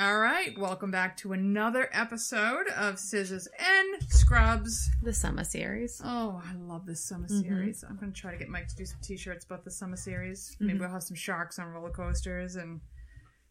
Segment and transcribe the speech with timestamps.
[0.00, 4.88] All right, welcome back to another episode of Scissors and Scrubs.
[5.02, 6.00] The summer series.
[6.02, 7.42] Oh, I love this summer Mhm.
[7.42, 7.84] series.
[7.84, 10.56] I'm going to try to get Mike to do some t-shirts about the summer series.
[10.58, 10.80] Maybe Mhm.
[10.80, 12.80] we'll have some sharks on roller coasters and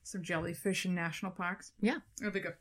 [0.02, 1.72] some jellyfish in national parks.
[1.82, 2.00] Yeah.
[2.20, 2.55] It'll be good.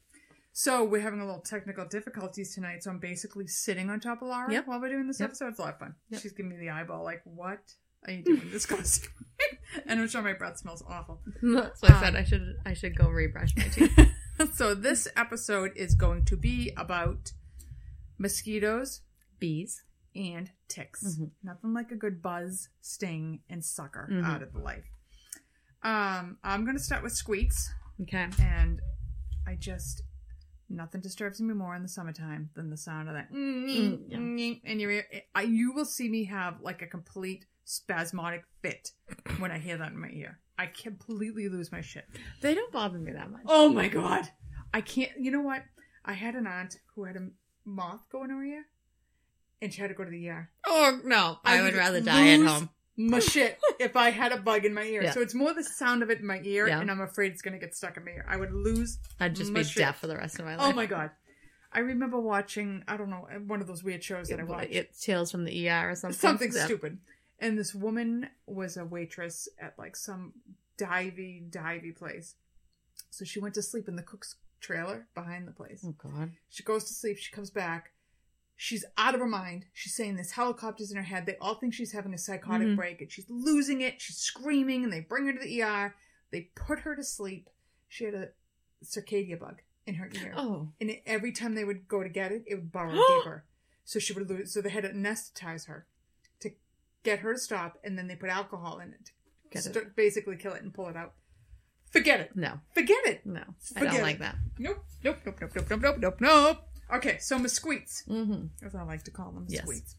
[0.53, 4.29] So we're having a little technical difficulties tonight, so I'm basically sitting on top of
[4.29, 4.67] Laura Yep.
[4.67, 5.31] while we're doing this Yep.
[5.31, 5.49] episode.
[5.49, 5.95] It's a lot of fun.
[6.11, 6.21] Yep.
[6.21, 7.75] She's giving me the eyeball, like, what
[8.07, 8.43] are you doing?
[8.53, 9.07] this goes.
[9.87, 11.21] and I'm sure my breath smells awful.
[11.43, 12.15] That's what I said.
[12.15, 13.99] Um, I should I should go rebrush my teeth.
[14.55, 17.33] so this episode is going to be about
[18.19, 19.03] mosquitoes
[19.39, 19.83] Bees.
[20.15, 21.05] and ticks.
[21.19, 21.31] Mhm.
[21.43, 24.25] Nothing like a good buzz, sting, and sucker Mhm.
[24.25, 24.85] out of the life.
[25.83, 28.29] Um, I'm going to start with squeaks, Okay.
[28.41, 28.81] and
[29.47, 30.03] I just
[30.71, 33.33] nothing disturbs me more in the summertime than the sound of that.
[33.33, 34.17] Mm, yeah.
[34.71, 38.93] And I, you will see me have like a complete spasmodic fit
[39.39, 40.39] when I hear that in my ear.
[40.59, 42.07] I completely lose my shit.
[42.41, 43.43] They don't bother me that much.
[43.47, 44.29] Oh my god.
[44.73, 45.63] I can't you know what?
[46.05, 47.29] I had an aunt who had a
[47.65, 48.65] moth go in her ear
[49.61, 50.51] and she had to go to the ER.
[50.67, 52.71] Oh no, I, I would rather die at home.
[52.97, 55.03] My shit if I had a bug in my ear.
[55.05, 55.11] Yeah.
[55.13, 56.81] So it's more the sound of it in my ear Yeah.
[56.81, 58.27] and I'm afraid it's gonna get stuck in my ear.
[58.29, 59.77] I would lose I'd just be shit.
[59.77, 60.67] deaf for the rest of my life.
[60.69, 61.11] Oh my god.
[61.71, 64.71] I remember watching, I don't know, one of those weird shows that I watched.
[64.73, 66.19] it Tales from the ER or something.
[66.19, 66.65] Something Yeah.
[66.65, 66.97] stupid.
[67.39, 70.33] And this woman was a waitress at like some
[70.77, 72.35] divey, divey place.
[73.11, 75.85] So she went to sleep in the cook's trailer behind the place.
[75.87, 76.33] Oh god.
[76.49, 77.17] She goes to sleep.
[77.19, 77.93] She comes back.
[78.57, 79.67] She's out of her mind.
[79.73, 81.27] She's saying this helicopters in her head.
[81.27, 82.77] They all think she's having a psychotic Mhm.
[82.77, 84.01] break and she's losing it.
[84.01, 85.95] She's screaming and they bring her to the ER.
[86.31, 87.49] They put her to sleep.
[87.87, 88.31] She had a
[88.85, 90.35] circadia bug in her ear.
[90.37, 90.73] Oh.
[90.81, 93.45] And every time they would go to get it, it would burrow deeper.
[93.85, 94.53] So she would lose.
[94.53, 95.87] So they had to anesthetize her
[97.09, 97.79] get her to stop.
[97.85, 99.11] And then they put alcohol in it
[99.51, 99.75] Get it.
[99.75, 101.15] st- basically kill it and pull it out.
[101.91, 102.31] Forget it.
[102.37, 102.61] No.
[102.75, 103.25] Forget it.
[103.25, 103.41] No.
[103.41, 104.03] I Forget don't it.
[104.03, 104.37] like that.
[104.59, 104.85] Nope.
[105.05, 105.19] Nope.
[105.25, 105.37] Nope.
[105.41, 105.53] Nope.
[105.57, 105.67] Nope.
[105.71, 105.81] Nope.
[105.83, 105.97] Nope.
[106.01, 106.21] Nope.
[106.21, 106.59] Nope.
[106.95, 108.67] Okay, so mosquitoes, Mm-hmm.
[108.67, 109.63] as I like to call them, Yes.
[109.63, 109.97] squeaks.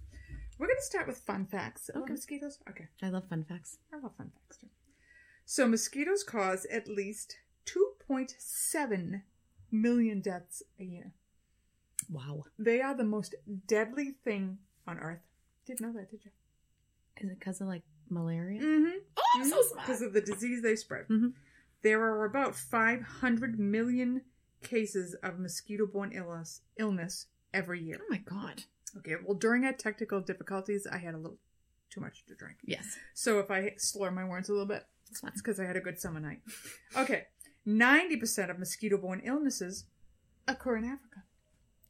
[0.58, 2.14] We're going to start with fun facts about Okay.
[2.14, 2.60] mosquitoes.
[2.70, 3.78] Okay, I love fun facts.
[3.94, 4.68] I love fun facts too.
[5.46, 9.22] So mosquitoes cause at least 2.7
[9.72, 11.12] million deaths a year.
[12.10, 12.46] Wow.
[12.58, 13.36] They are the most
[13.68, 15.22] deadly thing on Earth.
[15.66, 16.32] Didn't know that, did you?
[17.20, 18.62] Is it because of like malaria?
[18.62, 18.98] Mm-hmm.
[19.18, 19.88] Oh, I'm so smart.
[19.88, 21.08] Because of the disease they spread.
[21.08, 21.34] Mhm.
[21.82, 24.22] There are about 500 million
[24.64, 28.00] cases of mosquito-borne illness, illness every year.
[28.02, 28.64] Oh my god.
[28.98, 31.38] Okay, well, during our technical difficulties, I had a little
[31.90, 32.58] too much to drink.
[32.64, 32.98] Yes.
[33.14, 35.32] So if I slur my words a little bit, It's fine.
[35.36, 36.42] because I had a good summer night.
[36.98, 37.28] Okay,
[37.66, 39.86] 90% of mosquito-borne illnesses
[40.48, 41.24] occur in Africa.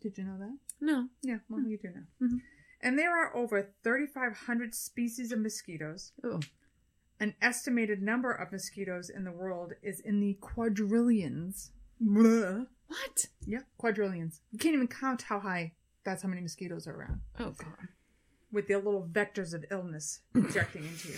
[0.01, 0.57] Did you know that?
[0.79, 1.07] No.
[1.22, 2.28] Yeah, well, you do know.
[2.28, 2.41] Mhm.
[2.81, 6.13] And there are over 3,500 species of mosquitoes.
[6.23, 6.40] Oh.
[7.19, 11.72] An estimated number of mosquitoes in the world is in the quadrillions.
[12.00, 12.63] Blah.
[12.88, 13.25] What?
[13.45, 14.41] Yeah, quadrillions.
[14.51, 15.73] You can't even count how high.
[16.06, 17.19] That's how many mosquitoes are around.
[17.40, 17.90] Oh god.
[18.51, 21.17] with their little vectors of illness projecting into you.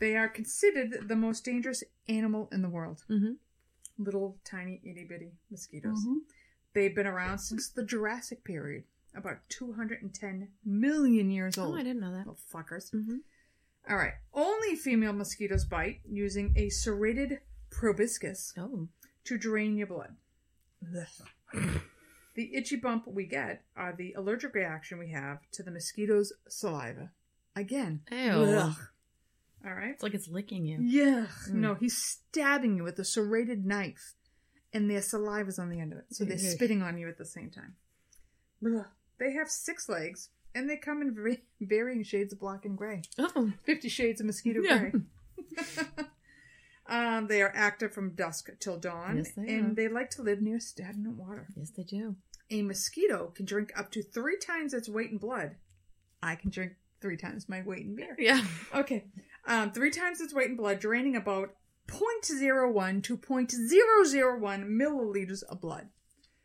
[0.00, 3.04] They are considered the most dangerous animal in the world.
[3.08, 3.32] Mm-hmm.
[4.02, 6.04] Little tiny itty bitty mosquitoes.
[6.04, 6.16] Mhm.
[6.74, 8.84] They've been around since the Jurassic period,
[9.14, 11.74] about 210 million years old.
[11.74, 11.78] Oh.
[11.78, 12.18] I didn't know that.
[12.26, 12.92] Little fuckers.
[12.92, 13.16] Mm-hmm.
[13.90, 14.14] All right.
[14.32, 17.40] Only female mosquitoes bite using a serrated
[17.70, 18.88] proboscis Oh.
[19.24, 20.14] to drain your blood.
[22.34, 27.10] the itchy bump we get are the allergic reaction we have to the mosquito's saliva.
[27.54, 28.00] Again.
[28.10, 28.72] Ew.
[29.64, 29.90] All right.
[29.90, 30.78] It's like it's licking you.
[30.80, 31.26] Yeah.
[31.48, 31.54] Mm.
[31.54, 34.14] No, he's stabbing you with a serrated knife,
[34.72, 37.24] and their saliva's on the end of it, so they're spitting on you at the
[37.26, 37.74] same time.
[39.22, 43.02] They have six legs, and they come in very varying shades of black and gray.
[43.18, 43.52] Oh.
[43.64, 44.78] Fifty Shades of Mosquito Yeah.
[44.78, 44.92] Gray.
[46.88, 49.74] um, they are active from dusk till dawn, Yes, they and are.
[49.74, 51.46] they like to live near stagnant water.
[51.56, 52.16] Yes, they do.
[52.50, 55.52] A mosquito can drink up to three times its weight in blood.
[56.22, 58.16] I can drink three times my weight in beer.
[58.18, 58.42] Yeah.
[58.74, 59.04] Okay.
[59.46, 61.54] Um, three times its weight in blood, draining about
[61.88, 65.88] 0.01 to 0.001 milliliters of blood.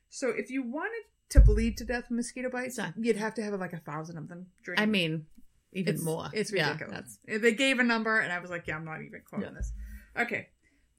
[0.09, 3.53] So if you wanted to bleed to death from mosquito bites, you'd have to have
[3.59, 4.47] like a thousand of them.
[4.77, 5.25] I mean,
[5.73, 6.29] even it's, more.
[6.33, 7.19] It's Yeah, ridiculous.
[7.25, 9.53] that's- They gave a number, and I was like, yeah, I'm not even quoting Yeah.
[9.57, 9.71] this.
[10.17, 10.49] Okay.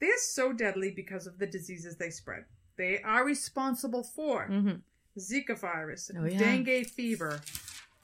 [0.00, 2.44] They're so deadly because of the diseases they spread.
[2.76, 4.82] They are responsible for Mhm.
[5.18, 6.38] Zika virus, Oh, yeah.
[6.38, 7.40] dengue fever,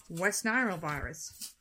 [0.08, 1.54] West Nile virus,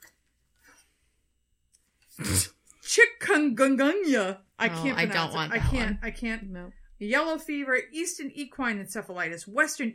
[2.81, 4.39] chikungunya.
[4.59, 5.35] I Oh, can't I pronounce don't it.
[5.35, 5.71] want I can't.
[5.91, 5.99] one.
[6.01, 6.43] I can't.
[6.49, 6.71] No.
[6.99, 9.93] Yellow fever, Eastern equine encephalitis, Western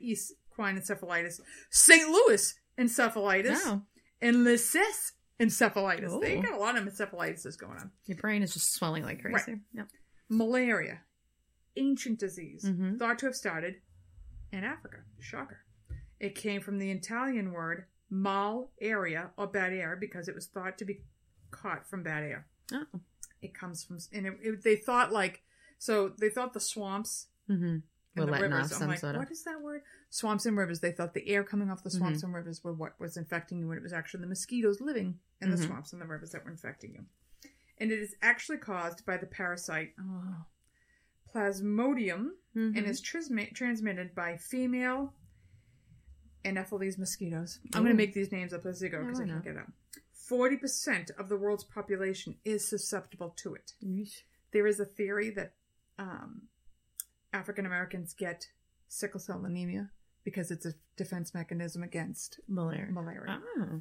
[0.59, 1.41] equine encephalitis,
[1.71, 2.09] St.
[2.09, 3.83] Louis encephalitis, No.
[4.21, 6.21] and Lysis encephalitis.
[6.21, 6.43] They Ooh.
[6.43, 7.91] got a lot of encephalitis going on.
[8.07, 9.53] Your brain is just swelling like crazy.
[9.53, 9.61] Right.
[9.73, 9.89] Yep.
[10.29, 11.01] Malaria,
[11.77, 12.99] ancient disease Mhm.
[12.99, 13.77] thought to have started
[14.53, 14.99] in Africa.
[15.21, 15.61] Shocker.
[16.21, 20.79] It came from the Italian word mal area or bad air because it was thought
[20.79, 21.03] to be
[21.51, 22.47] caught from bad air.
[22.73, 22.87] Oh.
[23.41, 25.43] It comes from, and it, it, they thought like,
[25.79, 27.79] so they thought the swamps Mm-hmm.
[28.23, 28.81] And We're the letting rivers.
[28.82, 29.82] I'm like, what is that word?
[30.11, 30.81] Swamps and rivers.
[30.81, 32.25] They thought the air coming off the swamps Mhm.
[32.25, 35.50] and rivers were what was infecting you, and it was actually the mosquitoes living in
[35.50, 35.67] the Mhm.
[35.67, 37.06] swamps and the rivers that were infecting you.
[37.79, 40.44] And it is actually caused by the parasite oh,
[41.32, 42.76] Plasmodium Mhm.
[42.76, 45.14] and is transmi- transmitted by female
[46.44, 47.61] Anopheles mosquitoes.
[47.75, 49.55] I'm going to make these names up as they go because I why can't get
[49.55, 49.73] them.
[50.12, 53.75] Forty percent of the world's population is susceptible to it.
[53.82, 54.23] Yeesh.
[54.53, 55.55] There is a theory that
[55.99, 56.43] um,
[57.38, 58.46] African Americans get
[58.88, 59.90] sickle cell anemia
[60.25, 62.87] because it's a defense mechanism against Malaria.
[62.90, 63.40] malaria.
[63.58, 63.81] Oh.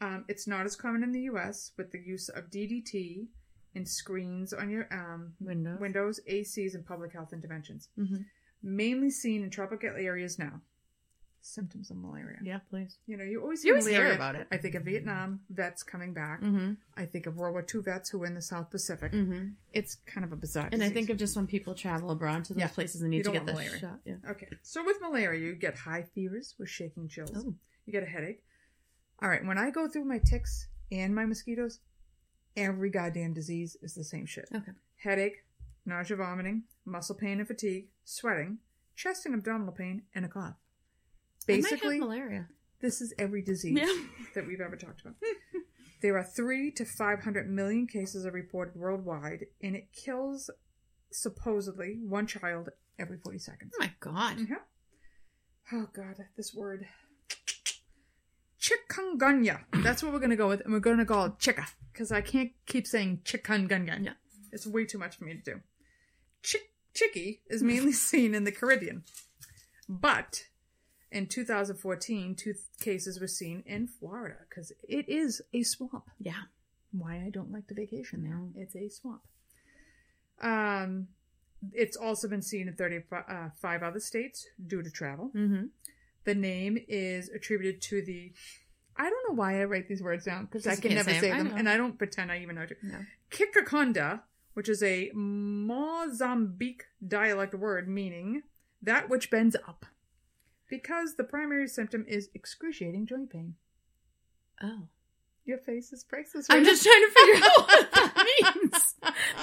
[0.00, 1.72] Um, it's not as common in the U.S.
[1.76, 3.26] with the use of DDT
[3.74, 5.80] in screens on your um, Windows.
[5.80, 7.88] windows, ACs, and public health interventions.
[7.98, 8.24] Mhm.
[8.62, 10.60] Mainly seen in tropical areas now.
[11.40, 12.38] Symptoms of malaria.
[12.42, 12.98] Yeah, please.
[13.06, 14.46] You know, you always, You hear always hear about it.
[14.52, 16.42] I think of Vietnam vets coming back.
[16.42, 16.72] Mm-hmm.
[16.96, 19.12] I think of World War II vets who were in the South Pacific.
[19.12, 19.50] Mm-hmm.
[19.72, 20.68] It's kind of a bizarre.
[20.72, 22.68] And I think of just when people travel abroad to those Yeah.
[22.68, 23.78] places and need to get the malaria.
[23.78, 24.00] shot.
[24.04, 24.16] Yeah.
[24.30, 27.32] Okay, so with malaria, you get high fevers with shaking chills.
[27.34, 27.54] Oh.
[27.86, 28.42] You get a headache.
[29.22, 31.80] All right, when I go through my ticks and my mosquitoes,
[32.56, 34.48] every goddamn disease is the same shit.
[34.54, 34.72] Okay.
[34.96, 35.44] Headache,
[35.86, 38.58] nausea, vomiting, muscle pain and fatigue, sweating,
[38.96, 40.56] chest and abdominal pain, and a cough.
[41.48, 42.46] Basically, malaria.
[42.80, 44.04] this is every disease Yeah.
[44.34, 45.14] that we've ever talked about.
[46.02, 50.50] there are three to five hundred million cases are reported worldwide, and it kills
[51.10, 52.68] supposedly one child
[52.98, 53.72] every forty seconds.
[53.74, 54.38] Oh my god.
[54.48, 54.56] Yeah.
[55.72, 56.86] Oh god, this word.
[58.60, 59.60] Chikungunya.
[59.82, 62.50] That's what we're gonna go with, and we're gonna call it chicka because I can't
[62.66, 64.04] keep saying chikungunya.
[64.04, 64.12] Yeah.
[64.52, 65.60] It's way too much for me to do.
[66.42, 69.04] Chick chicky is mainly seen in the Caribbean,
[69.88, 70.44] but
[71.10, 76.42] in 2014, two cases were seen in Florida because it is a swamp Yeah.
[76.92, 78.34] why I don't like to vacation there.
[78.34, 78.50] No.
[78.56, 79.22] It's a swamp.
[80.40, 81.08] Um,
[81.72, 85.30] it's also been seen in 35 other states due to travel.
[85.34, 85.66] Mm-hmm.
[86.24, 88.32] The name is attributed to the.
[88.96, 91.30] I don't know why I write these words down because I can never say say,
[91.30, 91.34] 'em.
[91.34, 91.56] I them, know.
[91.56, 92.66] and I don't pretend I even know.
[92.66, 92.74] To.
[92.82, 92.98] No.
[93.30, 94.20] Kikakonda,
[94.54, 98.42] which is a Mozambique dialect word meaning
[98.82, 99.86] that which bends up,
[100.68, 103.54] because the primary symptom is excruciating joint pain.
[104.62, 104.88] Oh.
[105.44, 106.46] Your face is priceless.
[106.50, 108.26] Right I'm right just trying to figure out what that
[108.72, 108.94] means.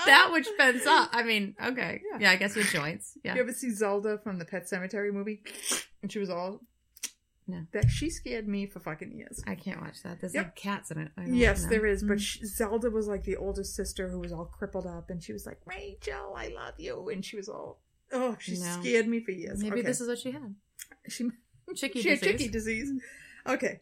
[0.05, 1.09] that which bends up.
[1.11, 2.01] I mean, okay.
[2.11, 2.17] Yeah.
[2.19, 3.17] Yeah, I guess with joints.
[3.23, 3.33] Yeah.
[3.35, 5.41] You ever see Zelda from the Pet Sematary movie?
[6.03, 6.61] And she was all.
[7.47, 7.61] No.
[7.73, 9.41] That she scared me for fucking years.
[9.47, 10.19] I can't watch that.
[10.19, 10.45] There's Yep.
[10.45, 11.11] like cats in it.
[11.27, 11.69] Yes, know.
[11.69, 12.03] there is.
[12.03, 12.21] But Mm.
[12.21, 15.45] sh Zelda was like the oldest sister who was all crippled up, and she was
[15.45, 17.81] like, "Rachel, I love you," and she was all.
[18.11, 18.79] Oh, she No.
[18.81, 19.59] scared me for years.
[19.61, 19.87] maybe okay.
[19.87, 20.55] this is what she had.
[21.07, 21.29] She
[21.75, 22.31] Chicky she had disease.
[22.37, 22.91] chicky disease.
[23.47, 23.79] Okay,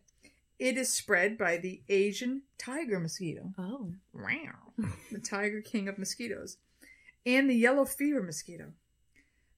[0.59, 3.53] it is spread by the Asian tiger mosquito.
[3.57, 3.91] Oh.
[4.13, 4.73] Wow.
[5.11, 6.57] the tiger king of mosquitoes,
[7.25, 8.73] and the yellow fever mosquito.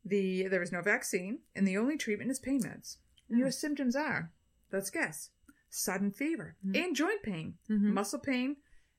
[0.03, 2.97] The there is no vaccine, and the only treatment is pain meds.
[3.31, 3.38] Oh.
[3.38, 4.31] Your symptoms are,
[4.71, 5.29] let's guess,
[5.69, 6.77] sudden fever Mhm.
[6.85, 7.94] and joint pain, Mhm.
[7.94, 8.57] muscle pain,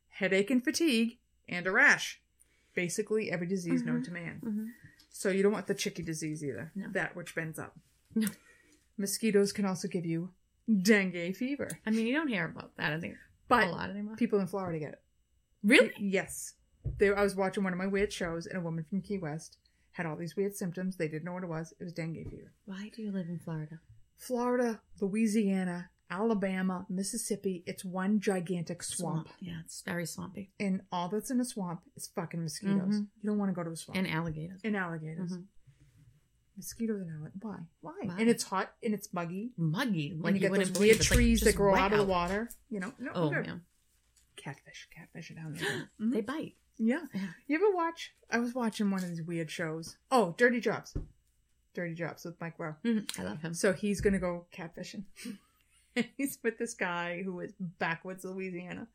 [0.09, 1.19] headache and fatigue,
[1.49, 2.21] and a rash.
[2.75, 4.05] Basically, every disease known Mhm.
[4.05, 4.41] to man.
[4.45, 4.67] Mhm.
[5.11, 6.73] So you don't want the chicky disease either.
[6.75, 6.91] No.
[6.91, 7.79] That which bends up.
[8.15, 8.29] No.
[8.99, 10.31] Mosquitoes can also give you
[10.83, 12.93] dengue fever, I mean, you don't hear about that.
[12.93, 13.15] I think
[13.49, 14.17] but a lot anymore.
[14.17, 15.03] people in Florida get it.
[15.63, 15.93] Really?
[15.99, 16.55] Yes.
[16.99, 19.59] There, I was watching one of my weird shows, and a woman from Key West
[19.93, 20.97] had all these weird symptoms.
[20.97, 21.73] They didn't know what it was.
[21.81, 22.53] It was dengue fever.
[22.65, 23.81] Why do you live in Florida?
[24.17, 27.65] Florida, Louisiana, Alabama, Mississippi.
[27.67, 29.29] It's one gigantic swamp.
[29.41, 30.51] Yeah, it's very swampy.
[30.61, 33.01] And all that's in a swamp is fucking mosquitoes.
[33.01, 33.09] Mhm.
[33.23, 33.99] You don't want to go to a swamp.
[33.99, 34.61] And alligators.
[34.63, 35.33] And alligators.
[35.33, 35.45] Mhm.
[36.57, 37.41] Mosquitoes and alligators.
[37.43, 37.57] Why?
[37.81, 37.93] Why?
[38.09, 38.17] Why?
[38.21, 39.51] And it's hot and it's muggy.
[39.57, 40.11] Muggy.
[40.25, 42.05] and you you, get those weird it's like trees that grow wet out of the
[42.05, 42.49] water.
[42.71, 42.93] You know?
[42.99, 43.57] No, Oh, yeah.
[44.37, 44.89] Catfish.
[44.95, 45.91] Catfish are down there.
[46.01, 46.13] Mhm.
[46.13, 46.55] They bite.
[46.79, 47.01] Yeah.
[47.15, 47.21] Yeah.
[47.47, 48.13] You ever watch?
[48.31, 49.97] I was watching one of these weird shows.
[50.11, 50.97] Oh, Dirty Jobs.
[51.75, 52.77] Dirty Jobs with Mike Rowe.
[52.85, 53.19] Mhm.
[53.19, 53.55] I love him.
[53.55, 55.05] So he's gonna go catfishing.
[56.17, 58.89] he's with this guy who is backwoods Louisiana.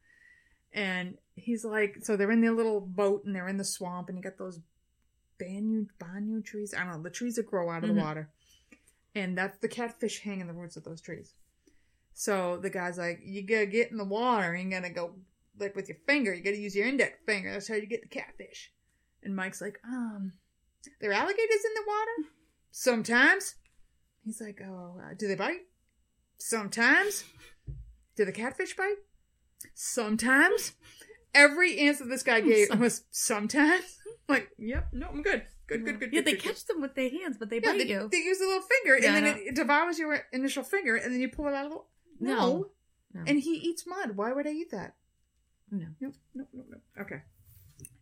[0.73, 4.17] And he's like, so they're in their little boat and they're in the swamp and
[4.17, 4.59] you got those
[5.41, 6.73] banyu banyu trees.
[6.73, 7.95] I don't know, the trees that grow out of Mhm.
[7.95, 8.29] the water.
[9.15, 11.33] And that's the catfish hang in the roots of those trees.
[12.13, 15.15] So the guy's like, you gotta get in the water you gotta go
[15.59, 16.33] like with your finger.
[16.33, 17.51] You gotta use your index finger.
[17.51, 18.71] That's how you get the catfish.
[19.23, 20.33] And Mike's like, um,
[20.99, 22.29] there are alligators in the water?
[22.71, 23.55] Sometimes.
[24.23, 25.61] He's like, oh, uh, do they bite?
[26.37, 27.23] Sometimes.
[28.15, 28.97] Do the catfish bite?
[29.73, 30.73] Sometimes.
[31.33, 33.97] Every answer this guy gave Some- was sometimes.
[34.29, 35.43] like, yep, no, I'm good.
[35.67, 36.09] Good, good, good.
[36.13, 37.57] Yeah, good, they good, catch them with their hands, but they.
[37.63, 38.09] Yeah, bite they, you.
[38.11, 41.13] they use a little finger, Yeah, and then it, it devours your initial finger, and
[41.13, 41.77] then you pull it out of the.
[42.19, 42.35] No.
[42.35, 42.65] No.
[43.13, 43.21] No.
[43.27, 44.15] And he eats mud.
[44.17, 44.95] Why would I eat that?
[45.69, 45.85] No.
[45.99, 47.01] No, no, no, no.
[47.01, 47.21] Okay.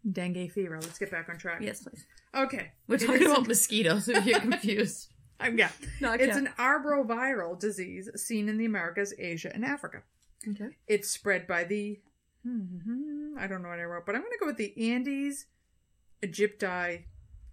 [0.09, 0.79] Dengue fever.
[0.81, 1.61] Let's get back on track.
[1.61, 2.05] Yes, please.
[2.35, 2.71] Okay.
[2.87, 4.07] We're It talking about mosquitoes.
[4.07, 5.09] If you're confused,
[5.39, 5.69] Um, yeah.
[5.99, 10.03] no, It's an arboviral disease seen in the Americas, Asia, and Africa.
[10.47, 10.69] okay.
[10.87, 11.99] It's spread by the.
[12.49, 15.45] Hmm, I don't know what I wrote, but I'm going to go with the Andes
[16.23, 17.03] aegypti,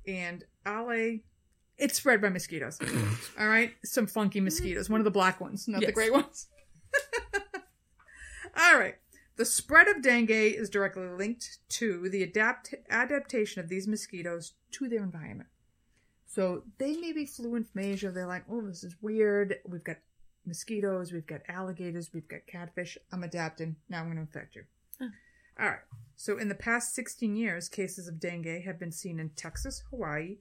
[0.07, 1.19] and Ale.
[1.79, 2.79] It's spread by mosquitoes.
[3.39, 4.89] All right, some funky mosquitoes.
[4.89, 6.49] One of the black ones, not the gray ones.
[8.57, 8.95] All right.
[9.37, 14.89] The spread of dengue is directly linked to the adapt- adaptation of these mosquitoes to
[14.89, 15.51] their environment.
[16.25, 18.11] So they maybe flew in from Asia.
[18.11, 19.57] They're like, oh, this is weird.
[19.69, 19.99] We've got
[20.47, 22.97] mosquitoes, we've got alligators, we've got catfish.
[23.13, 23.77] I'm adapting.
[23.91, 24.63] Now I'm going to infect you.
[25.01, 25.09] Oh.
[25.59, 25.79] All right.
[26.17, 30.37] So in the past 16 years, cases of dengue have been seen in Texas, Hawaii,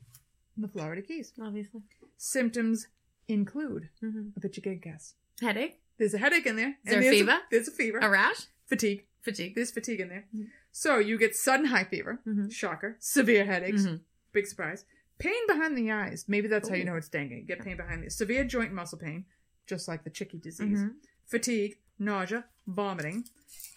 [0.56, 1.34] and the Florida Keys.
[1.42, 1.82] Obviously.
[2.18, 2.88] Symptoms
[3.28, 5.16] include, hmm I bet you can guess.
[5.42, 6.70] Headache, There's a headache in there.
[6.70, 7.38] Is there and a there's fever?
[7.52, 8.00] there's a fever.
[8.00, 9.06] a rash, Fatigue.
[9.22, 9.56] fatigue.
[9.56, 10.26] There's fatigue in there.
[10.34, 10.48] Mhm.
[10.72, 12.52] So you get sudden high fever, Mhm.
[12.52, 14.02] shocker, severe headaches, Mhm.
[14.32, 14.86] big surprise,
[15.18, 16.28] pain behind the eyes.
[16.30, 17.32] Maybe that's how you know it's dengue.
[17.32, 19.26] You get pain behind the severe joint muscle pain,
[19.66, 20.80] just like the chicky disease.
[20.80, 20.96] Mhm.
[21.26, 23.26] Fatigue, nausea, vomiting.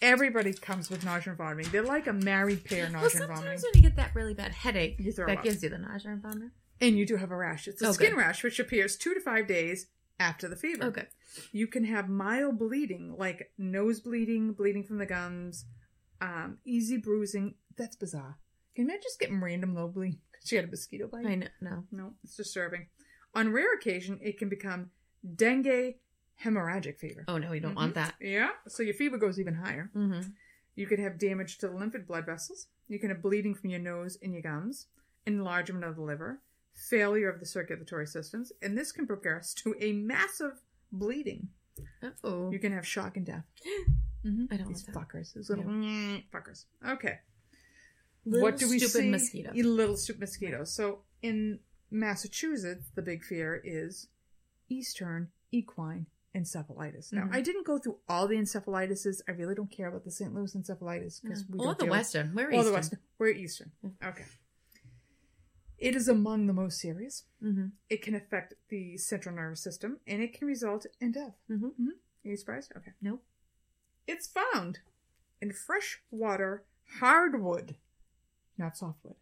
[0.01, 1.71] Everybody comes with nausea and vomiting.
[1.71, 4.51] They're like a married pair, Well, nausea and sometimes when you get that really bad
[4.51, 5.43] headache, You throw that up.
[5.43, 6.51] gives you the nausea and vomiting.
[6.81, 7.67] And you do have a rash.
[7.67, 8.17] It's a Oh, skin good.
[8.19, 9.87] rash, which appears two to five days
[10.19, 10.85] after the fever.
[10.85, 11.07] Okay.
[11.51, 15.65] You can have mild bleeding, like nose bleeding, bleeding from the gums,
[16.21, 17.55] um, easy bruising.
[17.77, 18.37] That's bizarre.
[18.75, 21.25] Can you imagine just getting random low bleeding because she had a mosquito bite?
[21.25, 21.47] I know.
[21.61, 21.83] No.
[21.91, 22.87] No, it's disturbing.
[23.35, 24.91] On rare occasion, it can become
[25.35, 25.95] dengue
[26.43, 27.25] hemorrhagic fever.
[27.27, 28.15] Oh no, we don't want that.
[28.19, 29.91] Yeah, so your fever goes even higher.
[29.95, 30.29] Mm-hmm.
[30.75, 32.67] You could have damage to the lymphatic blood vessels.
[32.87, 34.87] You can have bleeding from your nose and your gums,
[35.25, 36.41] enlargement of the liver,
[36.73, 41.49] failure of the circulatory systems, and this can progress to a massive bleeding.
[42.23, 42.49] Oh.
[42.51, 43.45] You can have shock and death.
[44.25, 44.53] Mm-hmm.
[44.53, 45.33] I don't These fuckers.
[45.33, 45.63] These little
[46.33, 46.65] fuckers.
[46.85, 47.19] Okay.
[48.25, 49.09] Little what do we stupid see?
[49.09, 49.51] mosquito.
[49.53, 50.73] You Little stupid mosquitoes.
[50.73, 54.09] So in Massachusetts, the big fear is
[54.67, 57.11] eastern equine encephalitis.
[57.11, 57.33] Now, Mhm.
[57.35, 59.21] I didn't go through all the encephalitises.
[59.27, 60.33] I really don't care about the St.
[60.33, 62.33] Louis encephalitis because we or don't the western.
[62.35, 62.65] We're eastern.
[62.65, 62.99] the western.
[63.17, 63.71] We're eastern.
[64.03, 64.25] Okay.
[65.77, 67.23] It is among the most serious.
[67.41, 67.67] Mm-hmm.
[67.89, 71.35] It can affect the central nervous system, and it can result in death.
[71.49, 71.89] Mm-hmm.
[71.89, 71.93] Are
[72.29, 72.73] you surprised?
[72.75, 72.91] Okay.
[73.01, 73.23] Nope.
[74.05, 74.79] It's found
[75.41, 76.63] in freshwater
[76.99, 77.75] hardwood,
[78.57, 79.15] not softwood.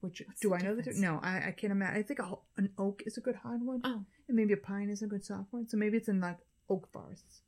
[0.00, 0.94] Which What's do the I know that?
[0.96, 1.96] No, I, I can't imagine.
[1.98, 5.02] I think a, an oak is a good hardwood, Oh, and maybe a pine is
[5.02, 5.70] a good softwood.
[5.70, 7.40] So maybe it's in like oak forests.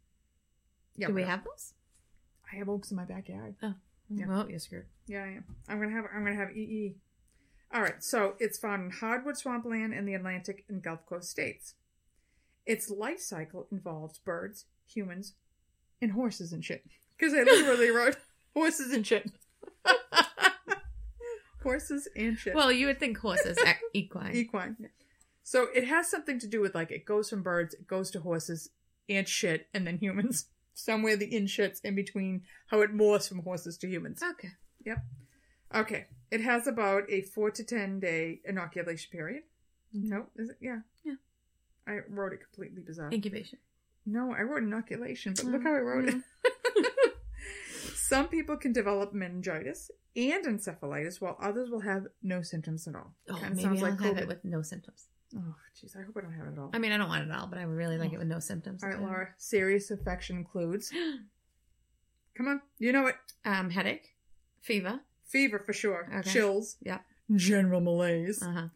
[0.96, 1.74] Yeah, do we have those?
[2.52, 3.54] I have oaks in my backyard.
[3.62, 3.74] Oh.
[4.10, 4.26] Yeah.
[4.26, 4.86] Well, you're screwed.
[5.06, 5.44] Yeah, I am.
[5.68, 6.06] I'm gonna have.
[6.14, 6.96] I'm gonna have EE.
[7.74, 8.02] All right.
[8.02, 11.74] So it's found in hardwood swampland in the Atlantic and Gulf Coast states.
[12.64, 15.34] Its life cycle involves birds, humans,
[16.00, 16.84] and horses and shit.
[17.18, 18.16] Because I literally wrote
[18.54, 19.30] horses and shit.
[21.62, 22.54] horses and shit.
[22.54, 24.34] Well, you would think horses are equine.
[24.34, 24.76] equine.
[25.48, 28.20] So it has something to do with like it goes from birds, it goes to
[28.20, 28.68] horses
[29.08, 30.44] and shit, and then humans.
[30.74, 34.22] Somewhere the in shits in between how it morphs from horses to humans.
[34.22, 34.50] Okay.
[34.84, 34.98] Yep.
[35.74, 36.06] Okay.
[36.30, 39.44] It has about a four to ten day inoculation period.
[39.90, 40.58] No, is it?
[40.60, 40.80] Yeah.
[41.02, 41.14] Yeah.
[41.86, 43.10] I wrote it completely bizarre.
[43.10, 43.58] Incubation.
[44.04, 46.22] No, I wrote inoculation, but look oh, how I wrote it.
[47.94, 53.14] Some people can develop meningitis and encephalitis, while others will have no symptoms at all.
[53.30, 55.08] Oh, maybe I'll have it with no symptoms.
[55.36, 56.70] Oh, jeez, I hope I don't have it at all.
[56.72, 58.38] I mean, I don't want it all, but I would really like it with no
[58.38, 58.82] symptoms.
[58.82, 59.28] all right, Laura.
[59.36, 60.90] Serious infection includes.
[62.36, 63.16] Come on, you know it.
[63.44, 64.14] Um, headache,
[64.60, 65.00] fever.
[65.26, 66.08] Fever for sure.
[66.20, 66.30] Okay.
[66.30, 66.76] Chills.
[66.80, 67.00] Yeah.
[67.34, 68.42] General malaise.
[68.42, 68.68] Uh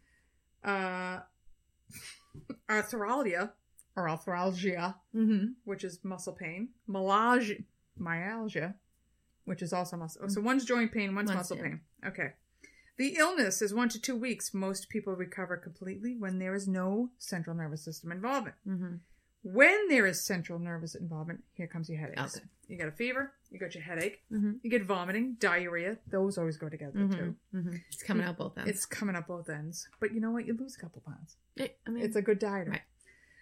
[0.65, 0.69] huh.
[0.71, 1.21] uh,
[2.69, 3.51] arthralgia
[3.97, 5.45] or arthralgia, Mm-hmm.
[5.65, 7.57] which is muscle pain, myalgia,
[7.99, 8.75] myalgia,
[9.45, 10.29] which is also muscle.
[10.29, 11.63] So one's joint pain, one's One's- muscle yeah.
[11.63, 11.81] pain.
[12.07, 12.33] Okay.
[12.99, 14.53] The illness is one to two weeks.
[14.55, 18.57] Most people recover completely when there is no central nervous system involvement.
[18.69, 18.97] Mm-hmm.
[19.45, 22.37] When there is central nervous involvement, here comes your headaches.
[22.37, 22.47] Okay.
[22.69, 24.53] You got a fever, you got your headache, Mm-hmm.
[24.63, 25.99] you get vomiting, diarrhea.
[26.07, 27.35] Those always go together too.
[27.55, 27.77] Mm-hmm.
[27.91, 28.71] It's coming out both ends.
[28.71, 29.89] It's coming up both ends.
[30.01, 30.47] But you know what?
[30.47, 31.37] You lose a couple pounds.
[31.57, 32.69] It, I mean, It's a good diet.
[32.69, 32.81] Right.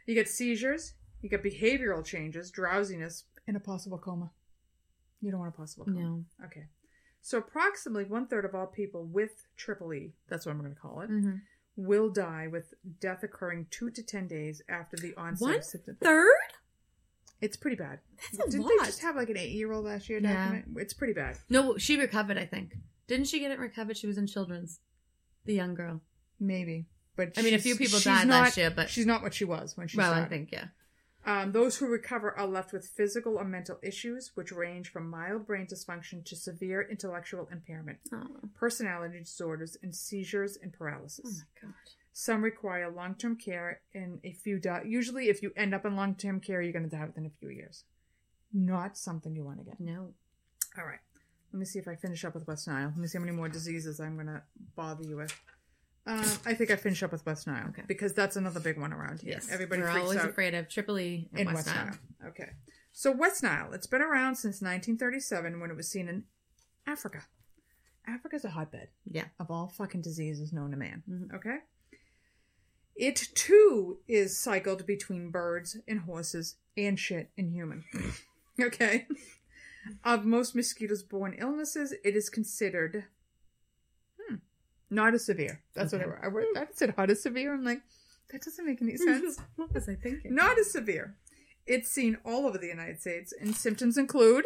[0.06, 4.30] You get seizures, you get behavioral changes, drowsiness, and a possible coma.
[5.20, 6.00] You don't want a possible coma.
[6.00, 6.24] no.
[6.46, 6.64] Okay.
[7.22, 10.80] So approximately one third of all people with triple E, that's what I'm going to
[10.80, 11.34] call it, Mm-hmm.
[11.76, 15.98] will die with death occurring two to ten days after the onset One of symptoms.
[16.02, 16.26] Third?
[17.40, 18.00] It's pretty bad.
[18.32, 18.72] That's a Didn't lot.
[18.80, 20.20] they just have like an eight year old last year?
[20.20, 20.60] Yeah.
[20.76, 21.38] It's pretty bad.
[21.48, 22.36] No, she recovered.
[22.38, 22.74] I think.
[23.06, 23.96] Didn't she get it recovered?
[23.96, 24.80] She was in children's.
[25.46, 26.02] The young girl.
[26.38, 26.86] maybe.
[27.16, 29.44] But I mean, a few people died not, last year, but she's not what she
[29.44, 30.26] was when she well, started.
[30.26, 30.66] I think yeah.
[31.30, 35.46] Um, those who recover are left with physical or mental issues, which range from mild
[35.46, 41.24] brain dysfunction to severe intellectual impairment, Oh, personality disorders, and seizures and paralysis.
[41.26, 41.74] oh my god.
[42.12, 44.82] Some require long term care, and a few die.
[44.84, 47.30] Usually, if you end up in long term care, you're going to die within a
[47.38, 47.84] few years.
[48.52, 49.78] Not something you want to get.
[49.80, 50.00] No.
[50.76, 50.98] All right.
[51.52, 52.88] Let me see if I finish up with West Nile.
[52.88, 54.42] Let me see how many more diseases I'm going to
[54.76, 55.32] bother you with.
[56.10, 57.82] Um, I think I finish up with West Nile Okay.
[57.86, 59.32] because that's another big one around here.
[59.34, 59.48] Yes.
[59.50, 61.84] Everybody We're always out afraid of Tripoli and in West, West Nile.
[61.86, 62.28] Nile.
[62.30, 62.50] Okay.
[62.92, 66.24] So West Nile, it's been around since 1937 when it was seen in
[66.86, 67.22] Africa.
[68.06, 69.26] Africa's a hotbed Yeah.
[69.38, 71.02] of all fucking diseases known to man.
[71.08, 71.32] Mhm.
[71.34, 71.58] Okay.
[72.96, 77.84] It too is cycled between birds and horses and shit and human.
[78.60, 79.06] okay.
[80.04, 83.04] Of most mosquitoes borne illnesses, it is considered
[84.90, 85.62] not as severe.
[85.74, 86.04] That's Okay.
[86.04, 86.46] what I wrote.
[86.56, 87.54] I, said hot as severe.
[87.54, 87.80] I'm like,
[88.32, 89.38] that doesn't make any sense.
[89.56, 90.34] what was I thinking?
[90.34, 91.16] not as severe.
[91.66, 94.44] It's seen all over the United States, and symptoms include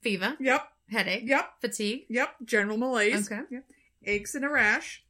[0.00, 2.04] Fever, yep, headache, yep, fatigue.
[2.08, 3.30] Yep, general malaise.
[3.30, 3.42] Okay.
[3.50, 3.64] Yep.
[4.04, 5.04] Aches and a rash,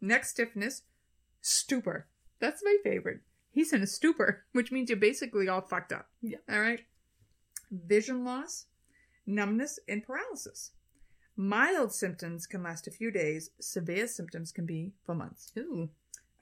[0.00, 0.82] neck stiffness,
[1.40, 2.06] stupor.
[2.40, 3.20] That's my favorite.
[3.50, 6.08] He's in a stupor, which means you're basically all fucked up.
[6.20, 6.38] Yeah.
[6.50, 6.80] All right.
[7.70, 8.66] Vision loss,
[9.26, 10.72] numbness, and paralysis.
[11.36, 13.50] Mild symptoms can last a few days.
[13.60, 15.52] Severe symptoms can be for months.
[15.58, 15.88] Ooh.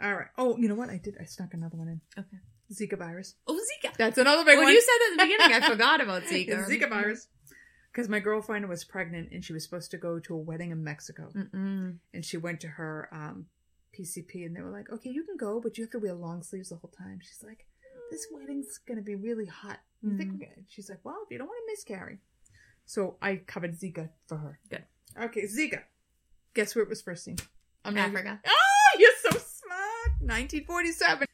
[0.03, 0.27] All right.
[0.37, 0.91] Oh, you know what?
[0.91, 1.17] I did.
[1.21, 2.01] I snuck another one in.
[2.19, 2.39] Okay.
[2.73, 3.35] Zika virus.
[3.47, 3.95] Oh, Zika.
[3.97, 4.73] That's another big when one.
[4.75, 6.67] you said that at the beginning, I forgot about Zika.
[6.69, 7.29] Zika virus.
[7.93, 10.83] Because my girlfriend was pregnant and she was supposed to go to a wedding in
[10.83, 11.31] Mexico.
[11.35, 11.97] Mm-mm.
[12.15, 13.47] and she went to her um,
[13.99, 16.43] PCP, and they were like, "Okay, you can go, but you have to wear long
[16.43, 17.67] sleeves the whole time." She's like,
[18.11, 20.33] "This wedding's gonna be really hot." You think?
[20.33, 22.19] We're gonna-" She's like, "Well, if you don't want to miscarry,"
[22.87, 24.59] so I covered Zika for her.
[24.71, 24.85] Good.
[25.21, 25.83] Okay, Zika.
[26.55, 27.37] Guess where it was first seen?
[27.85, 28.41] I'm not- Africa.
[28.47, 30.21] Oh, you're so smart.
[30.21, 31.27] 1947.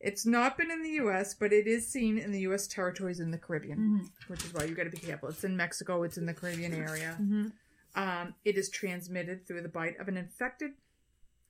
[0.00, 2.66] It's not been in the U.S., but it is seen in the U.S.
[2.66, 4.04] territories in the Caribbean, Mm-hmm.
[4.32, 5.30] which is why you got to be careful.
[5.30, 6.02] It's in Mexico.
[6.02, 7.16] It's in the Caribbean area.
[7.20, 7.46] Mm-hmm.
[7.96, 10.72] Um, it is transmitted through the bite of an infected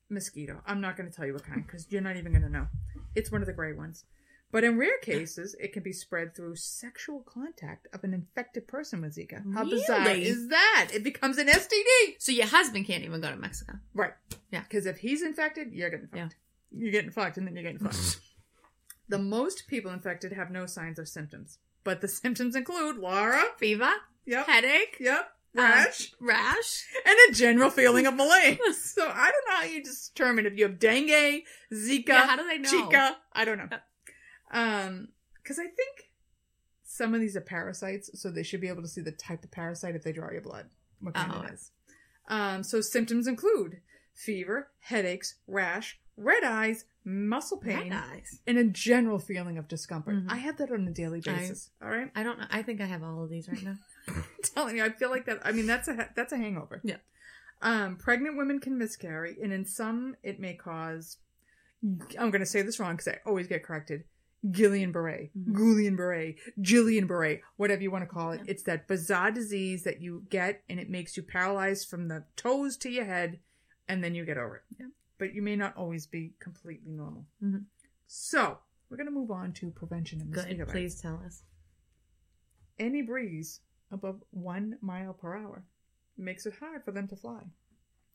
[0.08, 0.60] mosquito.
[0.66, 2.66] I'm not going to tell you what kind because you're not even going to know.
[3.14, 4.04] It's one of the gray ones.
[4.54, 9.00] But in rare cases, it can be spread through sexual contact of an infected person
[9.00, 9.42] with Zika.
[9.52, 10.90] How bizarre is that?
[10.94, 12.14] It becomes an STD.
[12.20, 13.72] So your husband can't even go to Mexico.
[13.94, 14.12] Right.
[14.52, 14.60] Yeah.
[14.60, 16.16] Because if he's infected, you're getting fucked.
[16.16, 16.28] Yeah.
[16.70, 18.20] You're getting fucked and then you're getting fucked.
[19.08, 21.58] the most people infected have no signs or symptoms.
[21.82, 23.42] But the symptoms include Laura.
[23.56, 23.90] Fever,
[24.24, 24.46] Yep.
[24.46, 25.18] headache, Yep.
[25.58, 26.12] um, Rash.
[26.20, 26.84] rash.
[27.04, 28.60] and a general feeling of malaise.
[28.94, 32.46] so I don't know how you determine if you have dengue, Zika, Yeah, how do
[32.46, 32.70] they know?
[32.70, 33.16] Chica.
[33.32, 33.68] I don't know.
[34.54, 35.08] Um,
[35.42, 36.10] because I think
[36.84, 39.50] some of these are parasites, so they should be able to see the type of
[39.50, 41.42] parasite if they draw your blood, what kind Oh.
[41.42, 41.70] it is.
[42.28, 43.80] Um, so symptoms include
[44.14, 48.40] fever, headaches, rash, red eyes, muscle pain, Red eyes.
[48.46, 50.14] and a general feeling of discomfort.
[50.14, 50.30] Mhm.
[50.30, 51.70] I have that on a daily I- basis.
[51.82, 52.46] all right, I don't know.
[52.48, 53.76] I think I have all of these right now.
[54.08, 55.40] I'm telling you, I feel like that.
[55.44, 56.80] I mean, that's a that's a hangover.
[56.84, 56.98] Yeah.
[57.60, 61.18] Um, pregnant women can miscarry, and in some, it may cause.
[62.18, 64.04] I'm going to say this wrong because I always get corrected.
[64.44, 65.52] Guillain-Barré, Mhm.
[65.54, 68.40] Guillain-Barré, Jillian-Barré, whatever you want to call it.
[68.44, 68.50] Yeah.
[68.52, 72.76] It's that bizarre disease that you get, and it makes you paralyzed from the toes
[72.78, 73.40] to your head,
[73.88, 74.62] and then you get over it.
[74.78, 74.88] Yeah.
[75.18, 77.26] But you may not always be completely normal.
[77.42, 77.64] Mhm.
[78.06, 80.68] So we're going to move on to prevention and Good.
[80.68, 81.44] Please tell us.
[82.78, 85.64] any breeze above one mile per hour
[86.16, 87.44] makes it hard for them to fly.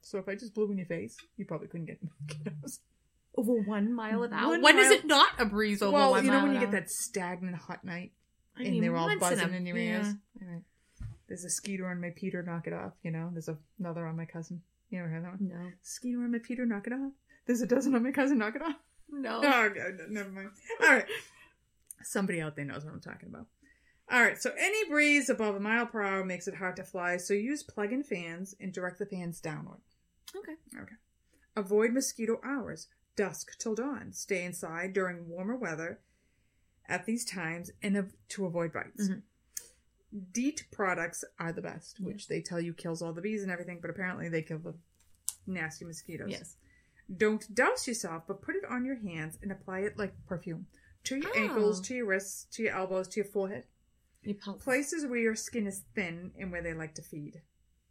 [0.02, 2.82] So if I just blew in your face, you probably couldn't get mosquitoes.
[3.36, 4.50] Over one mile an hour.
[4.50, 6.54] One when is mile- it not a breeze over well, one you know mile when
[6.56, 6.80] you get hour?
[6.82, 8.12] that stagnant hot night,
[8.58, 9.98] I and they're all buzzing in your yeah.
[9.98, 10.15] ears.
[11.28, 12.94] There's a skeeter on my Peter, knock it off.
[13.04, 14.62] You know, there's another on my cousin.
[14.89, 15.48] You ever heard that one?
[15.48, 15.72] No.
[15.84, 17.12] Skeeter on my Peter, knock it off.
[17.46, 18.76] There's a dozen on my cousin, knock it off.
[19.12, 19.38] No.
[19.38, 20.50] Oh, God, no, never mind.
[20.82, 21.06] All right.
[22.02, 23.46] Somebody out there knows what I'm talking about.
[24.12, 24.42] All right.
[24.42, 27.18] So any breeze above a mile per hour makes it hard to fly.
[27.18, 29.82] So use plug-in fans and direct the fans downward.
[30.36, 30.54] Okay.
[30.82, 30.96] Okay.
[31.56, 32.88] Avoid mosquito hours,
[33.20, 34.14] dusk till dawn.
[34.14, 36.00] Stay inside during warmer weather
[36.88, 39.10] at these times and av- to avoid bites.
[39.10, 39.24] Mhm.
[40.32, 43.80] DEET products are the best, which they tell you kills all the bees and everything,
[43.82, 44.74] but apparently they kill the
[45.46, 46.30] nasty mosquitoes.
[46.32, 46.58] Yes.
[47.16, 50.68] Don't douse yourself, but put it on your hands and apply it like perfume
[51.04, 51.40] to your Oh.
[51.40, 53.66] ankles, to your wrists, to your elbows, to your forehead.
[54.24, 54.64] You pulse.
[54.64, 57.42] Places where your skin is thin and where they like to feed.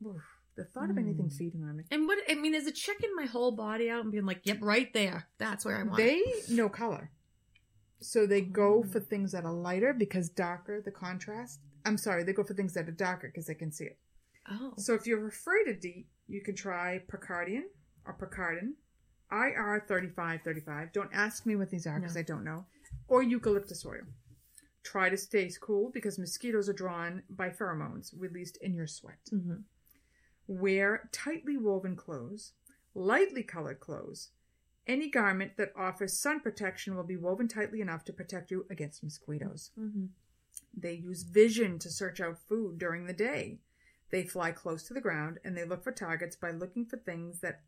[0.04, 0.22] Oof,
[0.58, 1.32] the thought of anything Mm.
[1.36, 1.84] feeding on me.
[1.90, 4.58] And what I mean is it checking my whole body out and being like, "Yep,
[4.60, 5.28] right there.
[5.38, 6.04] That's where I want." it."
[6.48, 7.10] They know color.
[8.00, 8.90] So they go Mm.
[8.92, 11.60] for things that are lighter because darker the contrast.
[11.84, 13.98] I'm sorry, they go for things that are darker because they can see it.
[14.50, 14.74] Oh.
[14.78, 17.64] So if you're afraid of DEET, you can try Picardian
[18.04, 18.74] or Picaridin,
[19.30, 20.92] IR 3535.
[20.92, 22.66] Don't ask me what these are because I don't know.
[23.06, 24.06] Or eucalyptus oil.
[24.82, 29.20] Try to stay cool because mosquitoes are drawn by pheromones released in your sweat.
[29.32, 29.64] Mhm.
[30.48, 32.54] Wear tightly woven clothes,
[32.94, 34.30] lightly colored clothes.
[34.86, 39.04] Any garment that offers sun protection will be woven tightly enough to protect you against
[39.04, 39.70] mosquitoes.
[39.78, 40.08] Mhm.
[40.74, 43.60] They use vision to search out food during the day.
[44.10, 47.40] They fly close to the ground and they look for targets by looking for things
[47.40, 47.60] that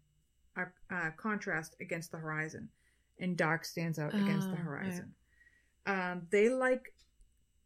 [0.57, 2.71] are uh, contrast against the horizon,
[3.19, 5.15] and dark stands out against the Ah, horizon.
[5.87, 6.95] Um, they like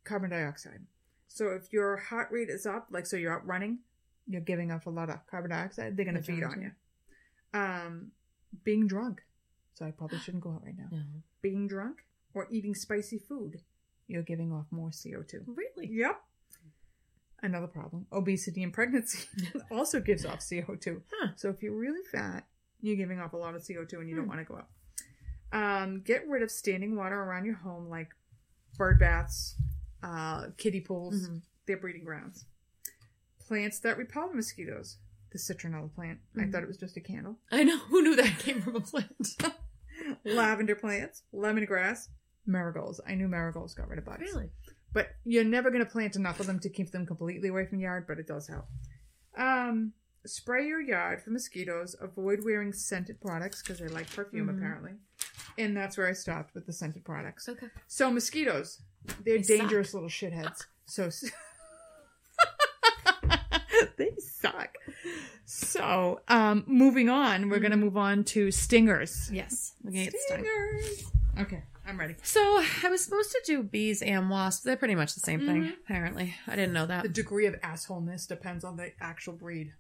[0.03, 0.87] carbon dioxide.
[1.29, 3.79] So if your heart rate is up, like so you're out running,
[4.27, 5.97] you're giving off a lot of carbon dioxide.
[5.97, 6.71] They're going to They're feed on you.
[7.59, 8.11] Um,
[8.65, 9.23] being drunk.
[9.75, 10.89] So I probably shouldn't go out right now.
[10.91, 11.03] No.
[11.43, 13.61] Being drunk or eating spicy food,
[14.07, 15.43] you're giving off more CO2.
[15.47, 15.89] Really?
[15.91, 16.21] Yep.
[17.43, 18.07] Another problem.
[18.13, 19.27] Obesity and pregnancy
[19.71, 21.03] also gives off CO2.
[21.13, 21.29] Huh.
[21.37, 22.47] So if you're really fat,
[22.81, 24.31] you're giving off a lot of CO2 and you don't Hmm.
[24.31, 24.69] want to go out.
[25.53, 28.15] Um, get rid of standing water around your home like
[28.79, 29.57] bird baths,
[30.03, 31.29] uh, kiddie pools.
[31.29, 31.43] Mhm.
[31.67, 32.47] They're breeding grounds.
[33.47, 34.99] Plants that repel mosquitoes.
[35.33, 36.21] The citronella plant.
[36.37, 36.53] I Mhm.
[36.53, 37.39] thought it was just a candle.
[37.51, 37.79] I know.
[37.89, 39.37] Who knew that came from a plant?
[40.25, 42.09] Lavender plants, lemongrass,
[42.47, 43.01] marigolds.
[43.07, 44.21] I knew marigolds got rid of bugs.
[44.21, 44.51] really?
[44.93, 47.81] But you're never going to plant enough of them to keep them completely away from
[47.81, 48.67] your yard, but it does help.
[49.37, 49.93] Um,
[50.25, 51.97] spray your yard for mosquitoes.
[52.01, 54.57] Avoid wearing scented products because they like perfume, Mhm.
[54.57, 54.93] apparently.
[55.59, 57.49] And that's where I stopped with the scented products.
[57.49, 57.69] Okay.
[57.89, 58.83] So, mosquitoes,
[59.25, 60.65] they're They dangerous little shitheads.
[60.87, 61.11] So,
[64.53, 64.77] suck.
[65.47, 69.31] So, um, moving on, we're going to move on to stingers.
[69.33, 69.75] Yes.
[69.83, 70.47] We're gonna get started.
[70.47, 71.05] Stingers.
[71.41, 72.15] Okay, I'm ready.
[72.23, 74.63] So I was supposed to do bees and wasps.
[74.63, 75.73] They're pretty much the same thing, Mhm.
[75.85, 76.35] apparently.
[76.47, 77.03] I didn't know that.
[77.03, 79.73] The degree of assholeness depends on the actual breed.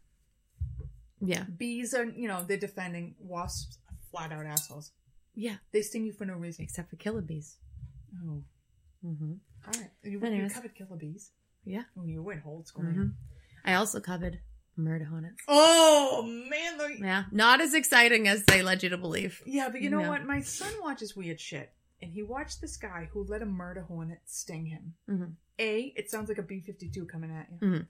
[1.20, 1.44] Yeah.
[1.44, 3.14] Bees are, you know, they're defending.
[3.18, 4.90] Wasps are flat out assholes.
[5.34, 5.56] Yeah.
[5.72, 6.64] They sting you for no reason.
[6.64, 7.56] Except for killer bees.
[8.26, 8.42] Oh,
[9.04, 9.32] Mm-hmm.
[9.66, 9.90] all right.
[10.02, 10.54] You, you Anyways.
[10.54, 11.30] covered killer bees.
[11.64, 11.82] Yeah.
[11.98, 12.84] Oh, you went old school.
[12.84, 13.08] hmm
[13.64, 14.40] I also covered
[14.76, 15.42] murder hornets.
[15.48, 17.24] Oh man, the, Yeah.
[17.32, 19.42] Not as exciting as they led you to believe.
[19.46, 20.08] yeah, but you know No.
[20.10, 20.24] what?
[20.24, 24.20] My son watches weird shit, and he watched this guy who let a murder hornet
[24.26, 24.94] sting him.
[25.08, 25.34] Mhm.
[25.58, 27.86] A, it sounds like a B fifty two coming at you, Mhm.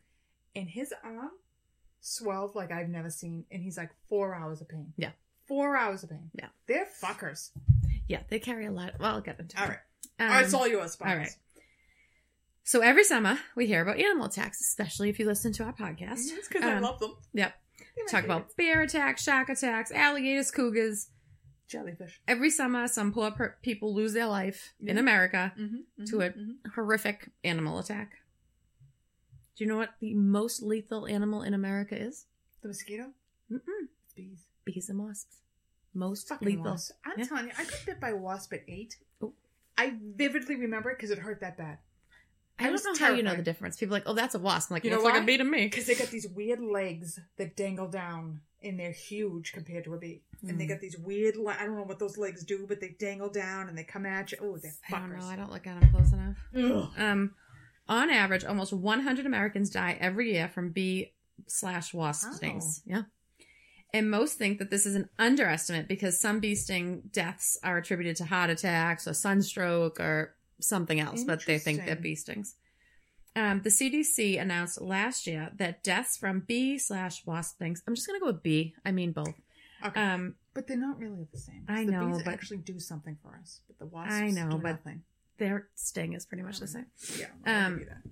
[0.56, 1.30] and his arm
[2.00, 4.92] swelled like I've never seen, and he's like four hours of pain.
[4.96, 5.12] Yeah.
[5.46, 6.30] four hours of pain.
[6.34, 6.48] Yeah.
[6.66, 7.50] they're fuckers.
[8.08, 8.98] Yeah, they carry a lot.
[8.98, 9.60] Well, I'll get into it.
[9.60, 9.78] All right,
[10.18, 10.96] Um, all right, it's all yours.
[11.00, 11.28] all right.
[12.66, 16.20] So every summer we hear about animal attacks, especially if you listen to our podcast.
[16.32, 17.14] It's because I Um, love them.
[17.34, 17.54] Yep.
[17.96, 21.08] They're Talk about bear attacks, shark attacks, alligators, cougars.
[21.68, 22.20] jellyfish.
[22.26, 26.34] Every summer, some poor per- people lose their life in America Mm-hmm, To it.
[26.74, 28.18] horrific animal attack.
[29.56, 32.26] Do you know what the most lethal animal in America is?
[32.62, 33.12] The mosquito.
[33.50, 33.88] Mm-mm.
[34.16, 34.46] Bees.
[34.64, 35.38] Bees and wasps.
[35.92, 36.64] Most Fucking lethal.
[36.64, 36.94] wasp.
[37.04, 37.24] I'm Yeah.
[37.26, 38.96] telling you, I got bit by a wasp at eight.
[39.22, 39.34] Oh.
[39.78, 41.78] I vividly remember it because it hurt that bad.
[42.58, 43.76] I don't know how you know the difference.
[43.76, 44.70] People are like, oh, that's a wasp.
[44.70, 45.64] I'm like, You know like a bee to me.
[45.64, 49.98] Because they got these weird legs that dangle down, and they're huge compared to a
[49.98, 50.22] bee.
[50.46, 50.68] And they Mm.
[50.68, 53.68] got these weird, le- I don't know what those legs do, but they dangle down
[53.68, 54.38] and they come at you.
[54.40, 55.26] Oh, they're I don't know.
[55.26, 56.36] I don't look at them close enough.
[56.56, 56.90] Ugh.
[56.96, 57.34] Um,
[57.88, 61.12] on average, almost 100 Americans die every year from bee
[61.46, 62.34] slash wasp Oh.
[62.34, 62.82] stings.
[62.86, 63.02] Yeah.
[63.92, 68.16] And most think that this is an underestimate because some bee sting deaths are attributed
[68.16, 72.56] to heart attacks or sunstroke or something else, but they think they're bee stings.
[73.36, 77.82] Um, the CDC announced last year that deaths from bee slash wasp stings.
[77.86, 78.74] I'm just gonna go with bee.
[78.84, 79.34] I mean both.
[79.84, 80.00] Okay.
[80.00, 81.64] Um, but they're not really the same.
[81.68, 84.50] I the know, bees but- actually do something for us, but the wasps I know,
[84.50, 85.02] do but- nothing.
[85.38, 86.86] their sting is pretty much the same.
[87.18, 88.02] Yeah, Um, that.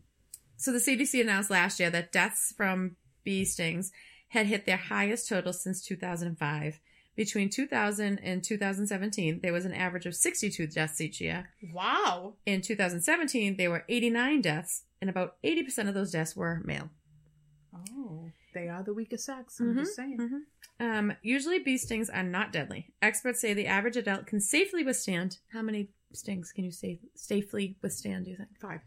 [0.56, 3.92] So the CDC announced last year that deaths from bee stings
[4.28, 6.80] had hit their highest total since 2005.
[7.14, 11.50] Between 2000 and 2017, there was an average of 62 deaths each year.
[11.72, 12.34] Wow.
[12.46, 16.88] In 2017, there were 89 deaths, and about 80% of those deaths were male.
[17.74, 19.60] Oh, they are the weakest sex.
[19.60, 20.18] I'm just saying.
[20.18, 20.40] Mhm.
[20.80, 22.92] Um, usually, bee stings are not deadly.
[23.00, 25.38] Experts say the average adult can safely withstand.
[25.52, 28.24] How many stings can you safe, safely withstand?
[28.24, 28.80] Do you think Five.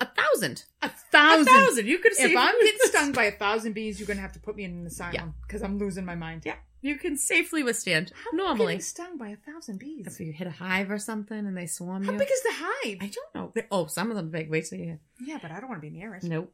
[0.00, 0.64] a thousand?
[0.82, 1.48] A thousand.
[1.48, 1.86] A thousand.
[1.88, 4.54] You could If I'm getting stung by a thousand bees, you're gonna have to put
[4.56, 6.42] me in an asylum because I'm losing my mind.
[6.44, 8.74] Yeah, you can safely withstand How normally.
[8.74, 10.06] getting stung by a thousand bees?
[10.06, 12.18] If you hit a hive or something and they swarm How you.
[12.18, 12.96] big is the hive?
[13.00, 13.52] I don't know.
[13.54, 14.50] They- Oh, some of them big.
[14.50, 15.00] Wait till you hear.
[15.20, 16.22] Yeah, but I don't want to be near it.
[16.24, 16.52] Nope.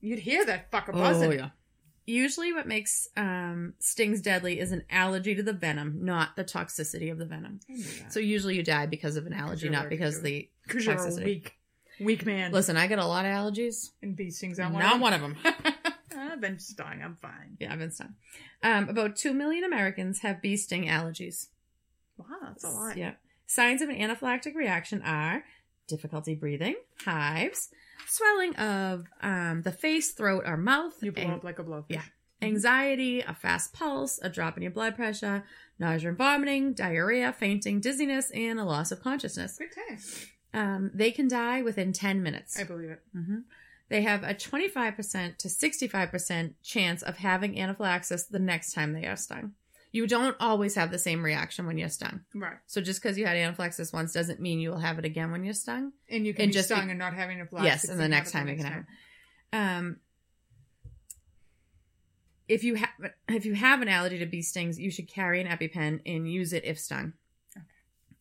[0.00, 1.30] You'd hear that fucker buzzing.
[1.30, 1.48] Oh, yeah.
[2.06, 7.12] Usually, what makes um, stings deadly is an allergy to the venom, not the toxicity
[7.12, 7.60] of the venom.
[8.08, 11.24] So usually, you die because of an allergy, not because the because you're a toxicity.
[11.24, 11.52] weak,
[12.00, 12.50] weak man.
[12.50, 13.90] Listen, I get a lot of allergies.
[14.02, 15.36] and bee stings aren't Not one of them.
[16.40, 17.02] I've been stung.
[17.04, 17.56] I'm fine.
[17.60, 18.14] Yeah, I've been stung.
[18.62, 21.48] Um, about 2 million Americans have bee sting allergies.
[22.16, 22.96] Wow, that's a lot.
[22.96, 23.12] Yeah.
[23.46, 25.44] Signs of an anaphylactic reaction are
[25.86, 27.68] difficulty breathing, hives,
[28.06, 31.84] swelling of um, the face, throat, or mouth, You blow ang- up like a blowfish.
[31.90, 32.02] Yeah.
[32.40, 35.44] anxiety, a fast pulse, a drop in your blood pressure,
[35.78, 39.58] nausea and vomiting, diarrhea, fainting, dizziness, and a loss of consciousness.
[39.58, 39.98] Great time.
[40.52, 42.58] Um, they can die within 10 minutes.
[42.58, 43.02] I believe it.
[43.12, 43.38] hmm
[43.90, 49.16] They have a 25% to 65% chance of having anaphylaxis the next time they are
[49.16, 49.52] stung.
[49.92, 52.20] You don't always have the same reaction when you're stung.
[52.32, 52.56] Right.
[52.68, 55.42] So just because you had anaphylaxis once doesn't mean you will have it again when
[55.44, 55.92] you're stung.
[56.08, 57.64] And you can And be just stung be- and not having a flash.
[57.64, 59.56] yes, and the next time you can have it.
[59.56, 59.96] Um,
[62.48, 62.88] if you have
[63.28, 66.52] if you have an allergy to bee stings, you should carry an EpiPen and use
[66.52, 67.12] it if stung.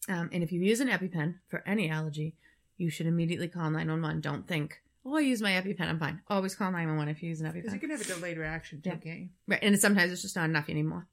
[0.07, 2.35] Um, and if you use an EpiPen for any allergy,
[2.77, 4.21] you should immediately call 911.
[4.21, 6.21] Don't think, oh, I use my EpiPen, I'm fine.
[6.27, 7.53] Always call 911 if you use an EpiPen.
[7.53, 8.95] Because you can have a delayed reaction too, Yeah.
[8.97, 9.29] can't you?
[9.47, 11.07] Right, and sometimes it's just not enough anymore.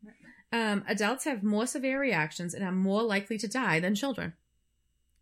[0.52, 4.34] Um, adults have more severe reactions and are more likely to die than children,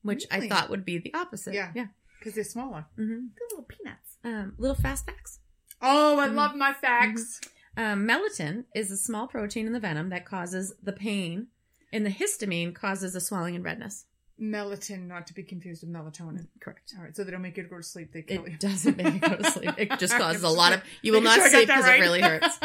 [0.03, 0.47] which Really?
[0.47, 1.55] I thought would be the opposite.
[1.55, 1.73] Yeah.
[1.75, 1.87] yeah.
[2.19, 2.87] Because they're smaller.
[2.97, 4.19] hmm They're little peanuts.
[4.25, 5.41] Um, little fast facts.
[5.83, 6.35] Oh, I Mhm.
[6.35, 7.41] love my facts.
[7.77, 11.49] Um, melittin is a small protein in the venom that causes the pain,
[11.93, 14.07] and the histamine causes the swelling and redness.
[14.41, 16.49] Melittin, not to be confused with melatonin.
[16.61, 16.93] Correct.
[16.99, 18.13] All right, so they don't make you go to sleep.
[18.13, 18.55] They kill you.
[18.55, 19.71] It doesn't make you go to sleep.
[19.79, 20.83] It just causes a lot of.
[21.03, 22.59] You will making not sure I sleep got because that it really hurts.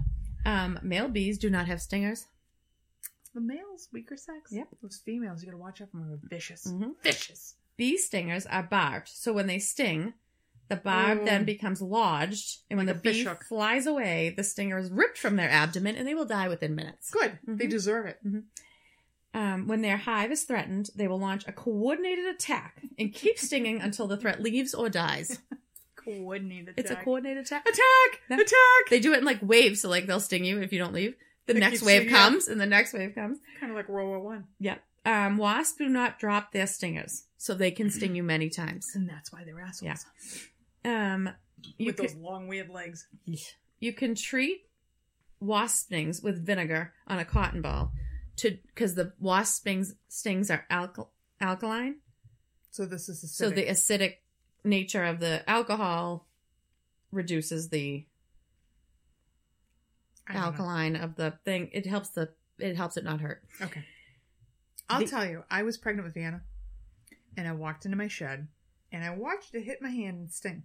[0.46, 2.26] Um, male bees do not have stingers.
[3.34, 4.52] the males, weaker sex.
[4.52, 4.68] Yep.
[4.80, 6.08] Those females, you gotta watch out for them.
[6.08, 6.66] They're vicious.
[6.68, 6.92] Mhm.
[7.02, 7.54] Vicious.
[7.76, 10.14] Bee stingers are barbed, so when they sting,
[10.68, 11.24] the barb Oh.
[11.24, 13.44] then becomes lodged, and when Like the a fish bee hook.
[13.44, 17.10] flies away, the stinger is ripped from their abdomen, and they will die within minutes.
[17.10, 17.38] Good.
[17.44, 17.70] They Mhm.
[17.70, 18.20] deserve it.
[19.36, 23.80] Um, when their hive is threatened, they will launch a coordinated attack and keep stinging
[23.82, 25.38] until the threat leaves or dies.
[25.94, 27.04] Coordinated It's a attack.
[27.04, 27.62] coordinated attack.
[27.68, 28.20] attack.
[28.30, 28.36] Yeah.
[28.36, 28.90] Attack.
[28.90, 31.14] They do it in like waves, so like they'll sting you if you don't leave.
[31.46, 33.38] The They next keep wave stinging, comes, and the next wave comes.
[33.60, 34.44] Kind of like World War One.
[34.60, 34.82] Yep.
[35.04, 38.88] Um, wasps do not drop their stingers, so they can sting you many times.
[38.94, 40.46] And that's why they're assholes.
[40.84, 41.14] Yeah.
[41.14, 41.30] Um,
[41.76, 43.06] you With can, those long, weird legs.
[43.80, 44.62] you can treat
[45.40, 47.92] wasp stings with vinegar on a cotton ball,
[48.36, 51.08] to because the wasp stings stings are alkal-
[51.40, 51.96] alkaline,
[52.70, 53.28] So this is acidic.
[53.36, 54.14] so the acidic
[54.64, 56.26] nature of the alcohol
[57.12, 58.06] reduces the
[60.28, 60.42] don't know.
[60.42, 61.70] alkaline of the thing.
[61.72, 63.42] It helps the it helps it not hurt.
[63.60, 63.84] Okay.
[64.88, 66.42] I'll The- tell you, I was pregnant with Vienna,
[67.36, 68.48] and I walked into my shed,
[68.92, 70.64] and I watched it hit my hand and sting.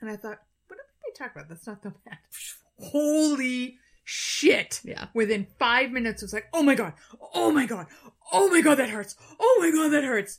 [0.00, 1.48] And I thought, what did they talk about?
[1.48, 2.18] That's not that bad.
[2.80, 3.78] Holy
[4.10, 4.80] shit.
[4.84, 5.06] Yeah.
[5.14, 6.94] Within five minutes, it was like, oh my god,
[7.34, 7.86] oh my god,
[8.32, 10.38] oh my god, that hurts, oh my god, that hurts.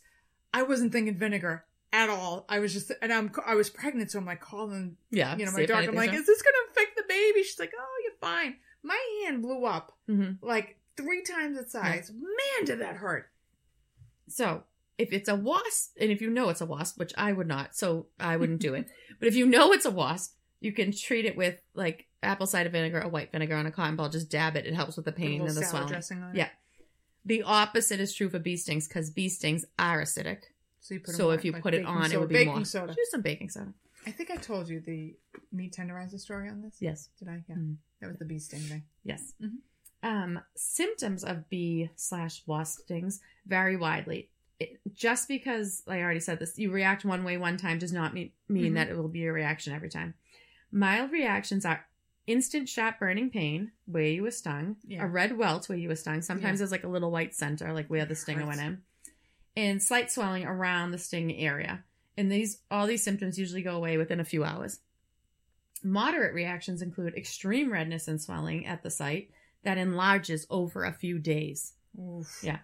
[0.53, 2.45] I wasn't thinking vinegar at all.
[2.49, 5.38] I was just, and I'm, I was pregnant, so I'm like calling, Yeah.
[5.38, 5.89] you know, my doctor.
[5.89, 7.43] I'm like, is this gonna affect the baby?
[7.43, 8.55] She's like, oh, you're fine.
[8.84, 9.93] My hand blew up.
[10.10, 10.38] Mhm.
[10.41, 12.12] like three times its size.
[12.13, 13.29] Man, did that hurt.
[14.27, 14.63] So
[14.97, 17.75] if it's a wasp, and if you know it's a wasp, which I would not,
[17.75, 18.88] so I wouldn't do it.
[19.19, 22.69] But if you know it's a wasp, you can treat it with like apple cider
[22.69, 24.10] vinegar or white vinegar on a cotton ball.
[24.10, 25.88] Just dab it; it helps with the a pain and the swelling.
[25.88, 26.38] dressing on it.
[26.38, 26.49] Yeah.
[27.25, 30.39] The opposite is true for bee stings because bee stings are acidic.
[30.79, 32.65] So you put So if you like put it on, it would be baking more.
[32.65, 32.95] soda.
[32.97, 33.73] Use some baking soda.
[34.07, 35.15] I think I told you the
[35.51, 36.77] meat tenderizer story on this.
[36.79, 37.10] Yes.
[37.19, 37.43] Did I?
[37.47, 37.55] Yeah.
[37.55, 37.75] Mhm.
[37.99, 38.84] That was the bee sting thing.
[39.03, 39.34] Yes.
[39.39, 39.57] Mhm.
[40.03, 44.31] Um, symptoms of bee slash wasp stings vary widely.
[44.60, 48.15] It, just because I already said this, you react one way one time does not
[48.15, 48.75] mean, mean Mhm.
[48.75, 50.15] that it will be a reaction every time.
[50.71, 51.86] Mild reactions are
[52.32, 55.04] instant sharp burning pain where you were stung, Yeah.
[55.04, 56.22] a red welt where you were stung.
[56.22, 56.58] Sometimes Yeah.
[56.60, 58.82] there's like a little white center, like where the stinger went in,
[59.56, 61.84] and slight swelling around the sting area.
[62.17, 64.80] And these all these symptoms usually go away within a few hours.
[65.84, 69.32] Moderate reactions include extreme redness and swelling at the site
[69.63, 71.74] that enlarges over a few days.
[72.00, 72.41] Oof.
[72.44, 72.60] Yeah.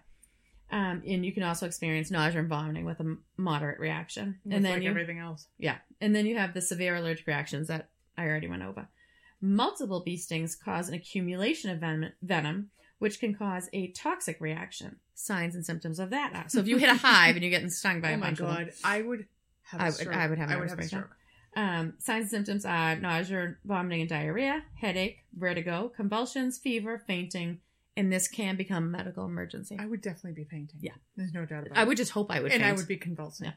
[0.70, 4.38] Um, and you can also experience nausea and vomiting with a moderate reaction.
[4.44, 5.48] It's and then like you, everything else.
[5.56, 8.86] yeah, and then you have the severe allergic reactions that I already went over.
[9.40, 14.96] Multiple bee stings cause an accumulation of venom, venom, which can cause a toxic reaction.
[15.14, 17.70] Signs and symptoms of that are so if you hit a hive and you're getting
[17.70, 19.26] stung by oh a bunch of them, god, I would
[19.62, 19.80] have.
[19.80, 20.14] a I would- stroke.
[20.16, 21.10] I would have a I would have a stroke.
[21.56, 27.58] Um, signs and symptoms are nausea, vomiting, and diarrhea, headache, vertigo, convulsions, fever, fainting,
[27.96, 29.76] and this can become a medical emergency.
[29.78, 30.78] I would definitely be fainting.
[30.80, 30.92] Yeah.
[31.16, 31.84] There's no doubt about I it.
[31.84, 32.52] I would just hope I would.
[32.52, 33.46] and I would be convulsing.
[33.46, 33.54] Yeah.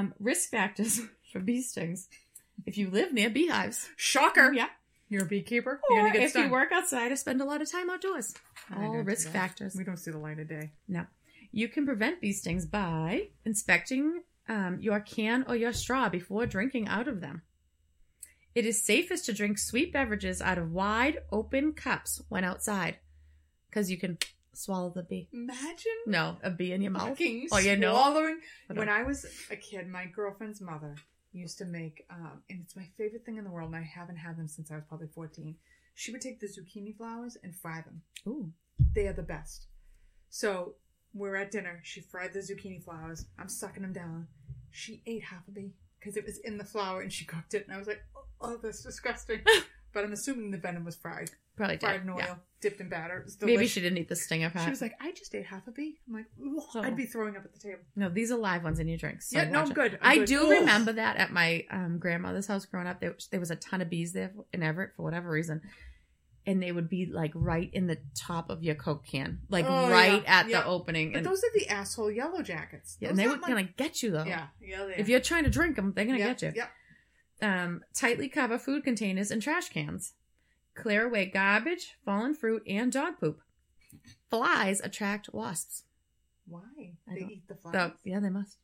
[0.00, 1.00] Um, risk factors
[1.32, 2.08] for bee stings.
[2.66, 4.52] If you live near beehives, Shocker.
[4.52, 4.68] yeah,
[5.08, 5.80] You're a beekeeper.
[5.90, 6.44] You're gonna get if stung.
[6.46, 8.34] you work outside or spend a lot of time outdoors,
[8.76, 9.74] all risk factors.
[9.76, 10.70] We don't see the light of day.
[10.88, 11.06] No,
[11.50, 16.88] you can prevent bee stings by inspecting um, your can or your straw before drinking
[16.88, 17.42] out of them.
[18.54, 22.96] It is safest to drink sweet beverages out of wide open cups when outside,
[23.70, 24.18] because you can
[24.52, 25.28] swallow the bee.
[25.32, 27.08] Imagine No, a bee in your mouth.
[27.08, 27.92] fucking Oh, you know?
[27.94, 28.40] swallowing.
[28.68, 28.90] When.
[28.90, 30.96] I was a kid, my girlfriend's mother
[31.32, 34.16] used to make, um, and it's my favorite thing in the world, and I haven't
[34.16, 35.56] had them since I was probably 14.
[35.94, 38.02] She would take the zucchini flowers and fry them.
[38.26, 38.52] Ooh.
[38.94, 39.66] They are the best.
[40.30, 40.74] So
[41.14, 41.80] we're at dinner.
[41.82, 43.26] She fried the zucchini flowers.
[43.38, 44.28] I'm sucking them down.
[44.70, 47.66] She ate half of me because it was in the flour and she cooked it.
[47.66, 49.40] And I was like, oh, oh that's disgusting.
[49.92, 51.30] but I'm assuming the venom was fried.
[51.56, 51.86] Probably did.
[51.86, 52.34] Fried in oil, yeah.
[52.60, 53.26] dipped in batter.
[53.42, 54.64] Maybe she didn't eat the stinger part.
[54.64, 55.98] She was like, I just ate half a bee.
[56.08, 56.80] I'm like, "Ugh, Oh.
[56.82, 57.80] I'd be throwing up at the table.
[57.96, 59.28] no, these are live ones in your drinks.
[59.30, 59.98] So yeah, no, I'm good.
[60.00, 60.28] I'm I good.
[60.28, 60.60] do Ugh.
[60.60, 63.00] remember that at my um, grandmother's house growing up.
[63.00, 65.60] There, there was a ton of bees there in Everett for whatever reason.
[66.44, 69.88] And they would be like right in the top of your Coke can, like Oh,
[69.88, 70.62] right yeah, at yeah.
[70.62, 71.12] the opening.
[71.12, 72.96] But And, those are the asshole yellow jackets.
[72.98, 74.24] yeah, and they were like- going to get you though.
[74.24, 76.52] Yeah, yeah, If you're trying to drink them, they're going to yeah, get you.
[76.56, 76.66] Yeah.
[77.64, 80.14] Um, tightly cover food containers and trash cans.
[80.74, 83.40] Clear away garbage, fallen fruit, and dog poop.
[84.30, 85.84] Flies attract wasps.
[86.46, 86.94] Why?
[87.08, 87.74] I They eat the flies.
[87.74, 88.56] So yeah, they must.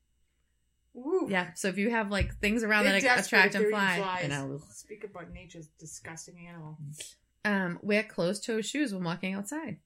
[0.97, 1.27] Ooh.
[1.31, 1.53] Yeah.
[1.55, 4.29] So if you have like things around They're that attract and fly, I flies.
[4.31, 4.61] know.
[4.71, 6.79] Speak about nature's disgusting animal.
[7.45, 9.77] Um, wear closed-toe shoes when walking outside.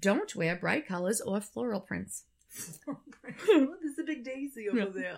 [0.00, 2.24] Don't wear bright colors or floral prints.
[3.46, 5.16] There's a big daisy over there.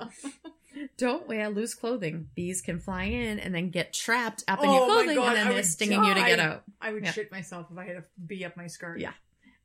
[0.99, 2.29] Don't wear loose clothing.
[2.35, 5.37] Bees can fly in and then get trapped up in Oh your clothing, God, and
[5.37, 6.63] then I they're stinging you to get out.
[6.81, 7.13] I would Yeah.
[7.13, 9.01] shit myself if I had a bee up my skirt.
[9.01, 9.13] Yeah.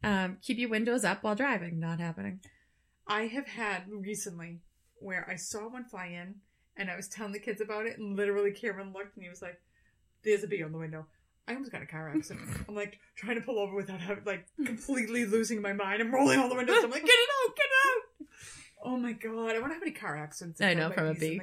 [0.03, 1.79] Um, keep your windows up while driving.
[1.79, 2.39] Not happening.
[3.07, 4.61] I have had recently
[4.99, 6.35] where I saw one fly in
[6.77, 9.41] and I was telling the kids about it and literally Cameron looked and he was
[9.41, 9.59] like,
[10.23, 11.07] There's a bee on the window.
[11.51, 12.47] I almost got a car accident.
[12.69, 16.01] I'm like trying to pull over without having like completely losing my mind.
[16.01, 16.77] I'm rolling all the windows.
[16.83, 18.27] I'm like, get it out, get it out.
[18.83, 19.55] Oh my god.
[19.55, 21.41] I wonder how many car accidents I know, from a bee.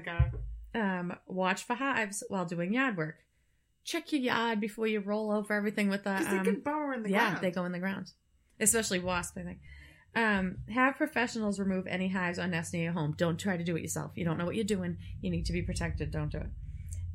[0.75, 3.17] Um, watch for hives while doing yard work.
[3.85, 6.11] Check your yard before you roll over everything with the.
[6.11, 7.43] Because they Um, can burrow in the yeah, ground.
[7.43, 8.13] they go in the ground,
[8.61, 9.39] especially wasps.
[9.39, 9.59] I think.
[10.17, 13.15] Um, have professionals remove any hives or nests near your home.
[13.17, 14.13] Don't try to do it yourself.
[14.17, 14.97] You don't know what you're doing.
[15.21, 16.11] You need to be protected.
[16.11, 16.49] Don't do it.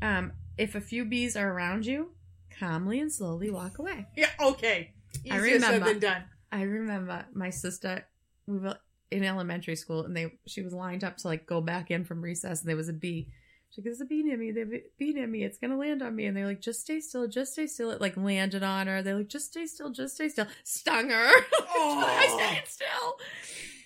[0.01, 2.11] Um, if a few bees are around you,
[2.59, 4.07] calmly and slowly walk away.
[4.15, 4.93] Yeah, okay.
[5.31, 5.85] I Easier said remember.
[5.89, 6.23] than done.
[6.51, 8.05] I remember my sister.
[8.47, 8.77] We were
[9.11, 12.21] in elementary school, and they she was lined up to like go back in from
[12.21, 13.29] recess, and there was a bee.
[13.69, 14.51] She's like, "There's a bee near me.
[14.51, 15.43] There's a bee near me.
[15.43, 17.27] It's gonna land on me." And they're like, "Just stay still.
[17.27, 19.01] Just stay still." It like landed on her.
[19.01, 19.89] They're like, "Just stay still.
[19.91, 21.27] Just stay still." Stung her.
[21.31, 22.37] I Oh.
[22.37, 23.17] stayed still.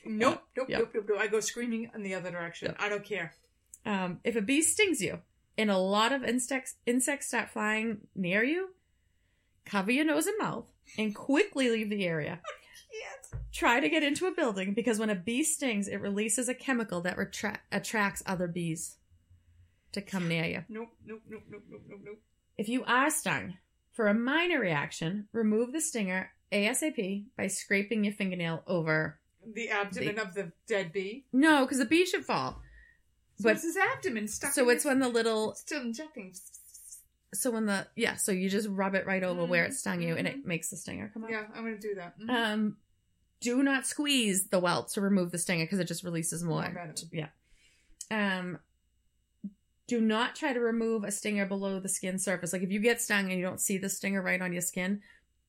[0.05, 0.77] Nope, nope, Yeah.
[0.79, 1.17] nope, nope, nope.
[1.19, 2.73] I go screaming in the other direction.
[2.79, 3.33] I don't care.
[3.85, 5.19] Um, if a bee stings you
[5.57, 8.69] and a lot of insects insects start flying near you,
[9.65, 12.39] cover your nose and mouth and quickly leave the area.
[12.91, 13.41] Yes.
[13.51, 17.01] Try to get into a building because when a bee stings, it releases a chemical
[17.01, 18.97] that retra- attracts other bees
[19.91, 20.63] to come near you.
[20.69, 22.19] Nope, nope, nope, nope, nope, nope, nope.
[22.57, 23.57] If you are stung,
[23.93, 29.19] for a minor reaction, remove the stinger ASAP by scraping your fingernail over.
[29.53, 31.25] The abdomen of the dead bee.
[31.33, 32.61] No, because the bee should fall.
[33.37, 34.51] So But- it's his abdomen stuck.
[34.53, 36.33] So it's his- when the little still injecting.
[37.33, 40.15] so when the yeah, so you just rub it right over where it stung you,
[40.15, 41.29] and it makes the stinger come up.
[41.29, 42.17] Yeah, I'm gonna do that.
[42.19, 42.29] Mhm.
[42.29, 42.77] Um,
[43.41, 46.71] do not squeeze the welt to remove the stinger because it just releases more.
[46.71, 46.93] More.
[47.11, 47.29] Yeah.
[48.09, 48.59] Um,
[49.85, 52.51] do not try to remove a stinger below the skin surface.
[52.51, 55.01] Like if you get stung and you don't see the stinger right on your skin,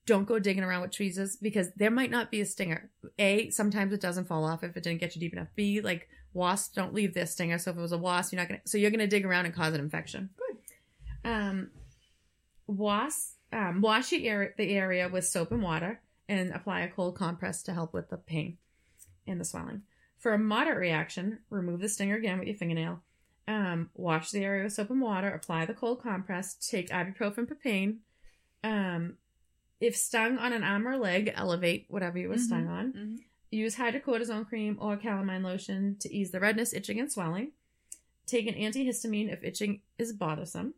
[0.07, 2.90] don't go digging around with tweezers because there might not be a stinger.
[3.18, 5.48] A, sometimes it doesn't fall off if it didn't get you deep enough.
[5.57, 8.49] B, like wasps don't leave this stinger, so if it was a wasp, you're not
[8.49, 8.61] gonna.
[8.64, 10.31] So you're gonna dig around and cause an infection.
[10.37, 11.31] Good.
[11.31, 11.71] Um,
[12.67, 13.35] wasp.
[13.53, 17.62] Um, wash your area, the area with soap and water and apply a cold compress
[17.62, 18.59] to help with the pain
[19.27, 19.83] and the swelling.
[20.19, 23.01] For a moderate reaction, remove the stinger again with your fingernail.
[23.47, 25.31] Um, wash the area with soap and water.
[25.31, 26.55] Apply the cold compress.
[26.57, 28.01] Take ibuprofen for pain.
[28.62, 29.14] Um,
[29.81, 32.93] if stung on an arm or leg, elevate whatever you were stung Mhm, on.
[32.93, 33.17] mhm.
[33.51, 37.53] Use hydrocortisone cream or calamine lotion to ease the redness, itching, and swelling.
[38.27, 40.75] Take an antihistamine if itching is bothersome.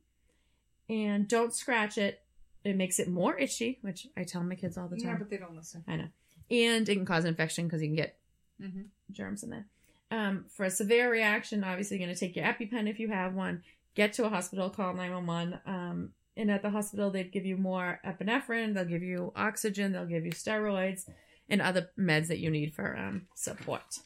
[0.89, 2.23] And don't scratch it.
[2.65, 5.07] It makes it more itchy, which I tell my kids all the time.
[5.13, 5.83] Yeah, but they don't listen.
[5.89, 6.09] I know.
[6.51, 8.17] And it can cause infection because you can get
[8.63, 8.83] Mm-hmm.
[9.13, 9.65] germs in there.
[10.11, 13.33] Um, for a severe reaction, obviously you're going to take your EpiPen if you have
[13.33, 13.63] one.
[13.95, 15.59] Get to a hospital, call 911.
[15.65, 20.05] Um, and at the hospital, they'd give you more epinephrine, they'll give you oxygen, they'll
[20.05, 21.09] give you steroids,
[21.51, 23.99] and other meds that you need for um, support.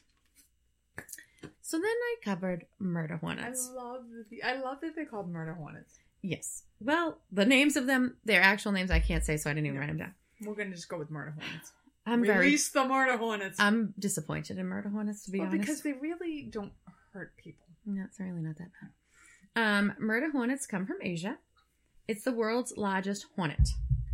[1.61, 3.69] So then I covered murder hornets.
[3.71, 4.43] I love the.
[4.43, 5.97] I love that they're called murder hornets.
[6.21, 6.63] Yes.
[6.79, 9.79] Well, the names of them, their actual names, I can't say, so I didn't even
[9.79, 10.13] write them down.
[10.43, 11.71] We're gonna just go with murder hornets.
[12.07, 13.59] I'm very, Release the murder hornets.
[13.59, 15.61] I'm disappointed in murder hornets, to be well, honest.
[15.61, 16.71] because they really don't
[17.13, 17.65] hurt people.
[17.85, 19.77] No, it's really not that bad.
[19.77, 21.37] Um, murder hornets come from Asia.
[22.07, 23.69] It's the world's largest hornet.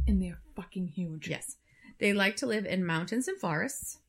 [0.08, 1.28] And they're fucking huge.
[1.28, 1.58] Yes.
[2.02, 4.00] They like to live in mountains and forests.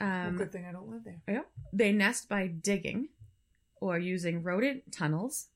[0.00, 1.20] Um, good thing I don't live there.
[1.28, 1.46] Yep.
[1.72, 3.08] They nest by digging
[3.80, 5.48] or using rodent tunnels.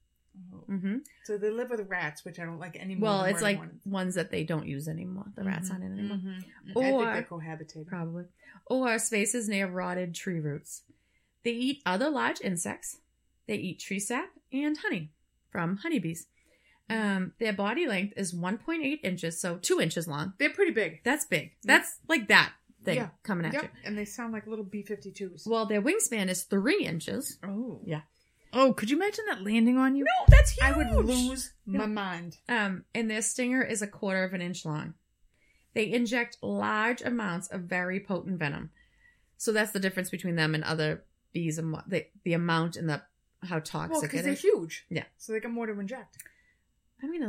[0.52, 0.58] Oh.
[0.66, 3.08] hmm So they live with rats, which I don't like anymore.
[3.10, 5.26] Well, it's like ones that they don't use anymore.
[5.36, 6.16] The rats aren't in anymore.
[6.18, 6.44] Mhm.
[6.68, 7.86] I Or- think they're cohabitating.
[7.86, 8.24] Probably.
[8.66, 10.82] Or spaces near rotted tree roots.
[11.44, 12.98] They eat other large insects.
[13.46, 15.12] They eat tree sap and honey
[15.50, 16.26] from honeybees.
[16.90, 20.32] Um, their body length is 1.8 inches, so two inches long.
[20.38, 21.00] They're pretty big.
[21.04, 21.52] That's big.
[21.62, 22.52] That's like that
[22.84, 23.08] thing Yeah.
[23.22, 23.62] coming at Yep.
[23.62, 23.68] you.
[23.84, 25.46] And they sound like little B-52s.
[25.46, 27.38] Well, their wingspan is three inches.
[27.42, 27.82] oh.
[27.84, 28.02] Yeah.
[28.54, 30.04] Oh, could you imagine that landing on you?
[30.04, 30.64] No, that's huge.
[30.64, 31.80] I would lose Yeah.
[31.80, 32.38] my mind.
[32.48, 34.94] Um, and their stinger is a quarter of an inch long.
[35.74, 38.70] They inject large amounts of very potent venom.
[39.36, 42.88] So that's the difference between them and other bees and what the, the amount and
[42.88, 43.02] the
[43.44, 44.86] how toxic Well, toxic because they're huge.
[44.88, 45.04] Yeah.
[45.18, 46.16] So they got more to inject.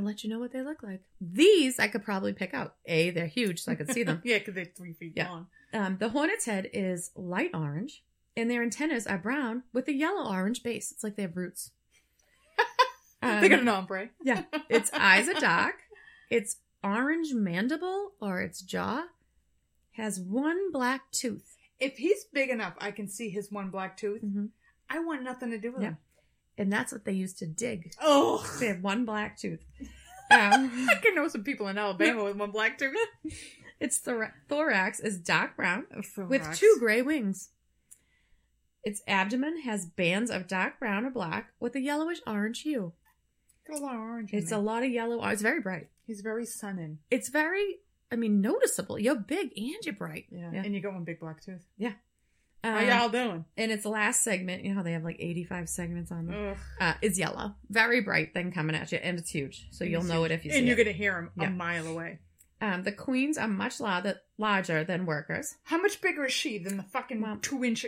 [0.09, 1.01] Let you know what they look like.
[1.21, 2.73] These I could probably pick out.
[2.87, 4.21] A, they're huge, so I could see them.
[4.25, 5.29] yeah, because they're three feet Yeah.
[5.29, 5.47] long.
[5.71, 8.03] Um, the hornet's head is light orange,
[8.35, 10.91] and their antennas are brown with a yellow orange base.
[10.91, 11.69] It's like they have roots.
[13.21, 14.09] Um, they got an ombre.
[14.23, 15.75] Yeah, its eyes are dark.
[16.31, 19.03] Its orange mandible or its jaw
[19.91, 21.55] has one black tooth.
[21.79, 24.23] If he's big enough, I can see his one black tooth.
[24.23, 24.45] Mm-hmm.
[24.89, 25.89] I want nothing to do with Yeah.
[25.89, 25.97] him.
[26.57, 27.93] And that's what they use to dig.
[28.01, 29.61] Oh, They have one black tooth.
[30.31, 32.95] Um, I can know some people in Alabama with one black tooth.
[33.79, 35.85] its thor- thorax is dark brown
[36.29, 37.49] with two gray wings.
[38.83, 42.93] Its abdomen has bands of dark brown or black with a yellowish orange hue.
[43.67, 44.33] Got a lot of orange.
[44.33, 45.23] It's a lot of yellow.
[45.27, 45.89] It's very bright.
[46.05, 46.99] He's very sunning.
[47.11, 47.79] It's very,
[48.11, 48.97] I mean, noticeable.
[48.97, 50.25] You're big and you're bright.
[50.31, 50.49] Yeah.
[50.53, 50.63] Yeah.
[50.63, 51.65] And you got one big black tooth.
[52.63, 53.45] Um, How y'all doing?
[53.57, 56.55] and its last segment, you know how they have like 85 segments on them?
[56.79, 57.55] Uh, is yellow.
[57.69, 59.67] Very bright thing coming at you, and it's huge.
[59.71, 60.83] So you'll know it if you see And you're it.
[60.83, 61.47] gonna hear them Yeah.
[61.47, 62.19] a mile away.
[62.61, 65.55] Um, the queens are much larger, larger than workers.
[65.63, 67.85] How much bigger is she than the fucking Well, two inch?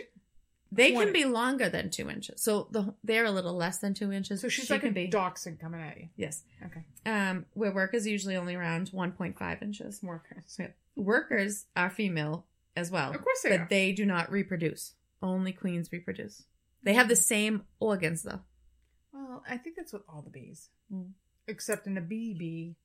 [0.74, 1.04] They Twenty.
[1.04, 2.42] can be longer than two inches.
[2.42, 4.40] So the they're a little less than two inches.
[4.40, 5.06] So she's She like can a be.
[5.08, 6.08] dachshund coming at you.
[6.16, 6.44] Yes.
[6.64, 6.80] Okay.
[7.04, 10.02] Um, where workers usually only around 1.5 inches.
[10.02, 10.58] Workers.
[10.96, 12.46] Workers are female
[12.76, 13.10] as well.
[13.14, 13.66] Of course they but are.
[13.70, 14.94] they do not reproduce.
[15.22, 16.44] Only queens reproduce.
[16.82, 18.40] They have the same organs though.
[19.12, 20.68] Well, I think that's with all the bees.
[20.92, 21.10] Mm.
[21.46, 22.76] Except in a bee bee,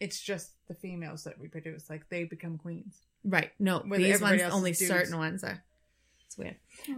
[0.00, 1.88] it's just the females that reproduce.
[1.90, 2.98] Like they become queens.
[3.24, 3.50] Right.
[3.58, 4.86] No, these everybody ones only dudes.
[4.88, 5.62] certain ones are.
[6.26, 6.56] It's weird.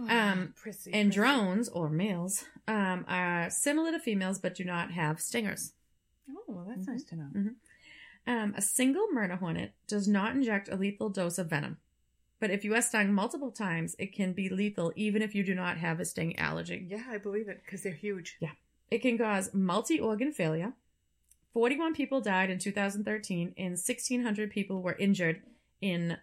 [0.09, 1.15] Um, Prissy, And prissy.
[1.19, 5.73] drones or males um, are similar to females but do not have stingers.
[6.29, 6.91] Oh, well, that's Mhm.
[6.91, 7.49] nice to know.
[8.27, 11.77] Um, a single murder hornet does not inject a lethal dose of venom.
[12.39, 15.55] But if you are stung multiple times, it can be lethal even if you do
[15.55, 16.85] not have a sting allergy.
[16.89, 18.37] Yeah, I believe it because they're huge.
[18.39, 18.51] Yeah.
[18.91, 20.73] It can cause multi organ failure.
[21.53, 25.41] 41 people died in 2013, and 1,600 people were injured
[25.79, 26.17] in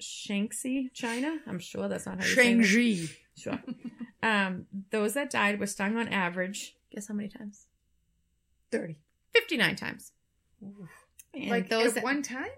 [0.00, 1.38] Shanxi, China.
[1.46, 2.62] I'm sure that's not how you say that.
[2.62, 3.16] Shangji.
[3.36, 3.58] Sure.
[4.22, 6.76] um, those that died were stung on average.
[6.92, 7.66] Guess how many times?
[8.70, 8.96] 30.
[9.32, 10.12] 59 times.
[10.62, 10.88] Oof.
[11.32, 12.50] And like those at that, one time?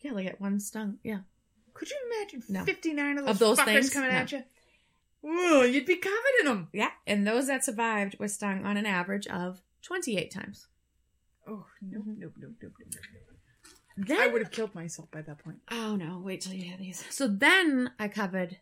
[0.00, 0.98] yeah, like at one stung.
[1.04, 1.20] Yeah.
[1.74, 2.64] Could you imagine No.
[2.64, 3.90] 59 of those, Of those fuckers things?
[3.90, 4.16] coming No.
[4.16, 4.42] at you?
[5.26, 6.68] Ooh, you'd be covered in them.
[6.72, 6.90] Yeah.
[7.06, 10.66] And those that survived were stung on an average of 28 times.
[11.46, 13.00] Oh, no, no, no, no, no, no.
[13.96, 15.58] Then, I would have killed myself by that point.
[15.70, 17.04] Oh no, wait till you hear these.
[17.10, 18.58] So then I covered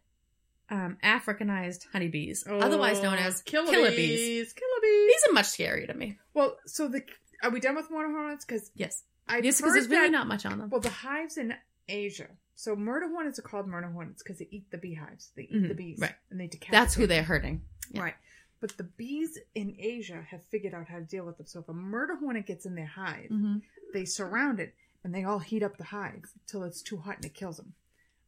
[0.69, 4.53] um, Africanized honeybees, otherwise known as Oh, killer, killer bees.
[4.53, 5.09] Killer bees.
[5.15, 6.19] These are much scarier to me.
[6.35, 7.03] Well, so the
[7.43, 8.45] are we done with murder hornets?
[8.45, 9.05] Because Yes.
[9.27, 10.69] I yes, because there's really not much on them.
[10.69, 11.55] Well, the hives in
[11.89, 12.29] Asia.
[12.55, 15.30] So murder hornets are called murder hornets because they eat the beehives.
[15.36, 16.14] They eat the Mhm, bees, right.
[16.30, 16.72] And they decapitate.
[16.72, 17.62] That's who they're hurting.
[17.90, 18.03] Yeah.
[18.03, 18.14] Right.
[18.61, 21.46] But the bees in Asia have figured out how to deal with them.
[21.46, 23.59] So if a murder hornet gets in their hive, Mm-hmm.
[23.92, 27.24] they surround it and they all heat up the hive till it's too hot and
[27.24, 27.74] it kills them.